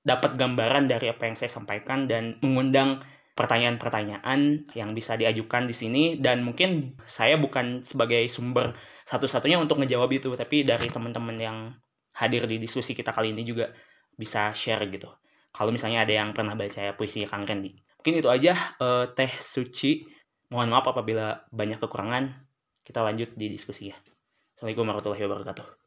dapat 0.04 0.40
gambaran 0.40 0.88
dari 0.88 1.12
apa 1.12 1.28
yang 1.28 1.36
saya 1.36 1.52
sampaikan 1.52 2.08
dan 2.08 2.40
mengundang 2.40 3.04
pertanyaan-pertanyaan 3.36 4.68
yang 4.76 4.92
bisa 4.92 5.16
diajukan 5.16 5.64
di 5.64 5.76
sini 5.76 6.04
dan 6.20 6.44
mungkin 6.44 7.00
saya 7.08 7.40
bukan 7.40 7.86
sebagai 7.88 8.28
sumber 8.28 8.76
satu-satunya 9.08 9.56
untuk 9.56 9.80
ngejawab 9.80 10.12
itu 10.12 10.36
tapi 10.36 10.68
dari 10.68 10.92
teman-teman 10.92 11.38
yang 11.40 11.58
hadir 12.20 12.44
di 12.52 12.60
diskusi 12.60 12.92
kita 12.92 13.16
kali 13.16 13.32
ini 13.32 13.48
juga 13.48 13.72
bisa 14.20 14.52
share 14.52 14.84
gitu. 14.92 15.08
Kalau 15.56 15.72
misalnya 15.72 16.04
ada 16.04 16.14
yang 16.14 16.36
pernah 16.36 16.54
baca 16.54 16.94
puisi 17.00 17.24
Kang 17.24 17.48
Randy. 17.48 17.80
Mungkin 18.00 18.14
itu 18.20 18.28
aja 18.28 18.76
uh, 18.84 19.08
Teh 19.08 19.32
Suci. 19.40 20.04
Mohon 20.52 20.68
maaf 20.76 20.86
apabila 20.92 21.48
banyak 21.50 21.80
kekurangan. 21.80 22.48
Kita 22.84 23.02
lanjut 23.02 23.34
di 23.40 23.48
diskusi 23.48 23.90
ya. 23.90 23.98
Assalamualaikum 24.54 24.84
warahmatullahi 24.86 25.24
wabarakatuh. 25.26 25.79